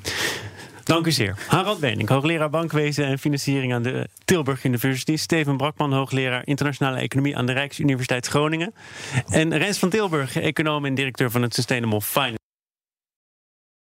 Dank 0.83 1.05
u 1.05 1.11
zeer. 1.11 1.35
Harald 1.47 1.79
Benink, 1.79 2.09
hoogleraar 2.09 2.49
bankwezen 2.49 3.05
en 3.05 3.19
financiering 3.19 3.73
aan 3.73 3.83
de 3.83 4.07
Tilburg 4.25 4.63
University. 4.63 5.15
Steven 5.15 5.57
Brakman, 5.57 5.93
hoogleraar 5.93 6.41
internationale 6.45 6.99
economie 6.99 7.37
aan 7.37 7.45
de 7.45 7.53
Rijksuniversiteit 7.53 8.27
Groningen. 8.27 8.73
En 9.27 9.57
Rens 9.57 9.77
van 9.77 9.89
Tilburg, 9.89 10.35
econoom 10.35 10.85
en 10.85 10.95
directeur 10.95 11.31
van 11.31 11.41
het 11.41 11.53
Sustainable 11.53 12.01
Finance. 12.01 12.40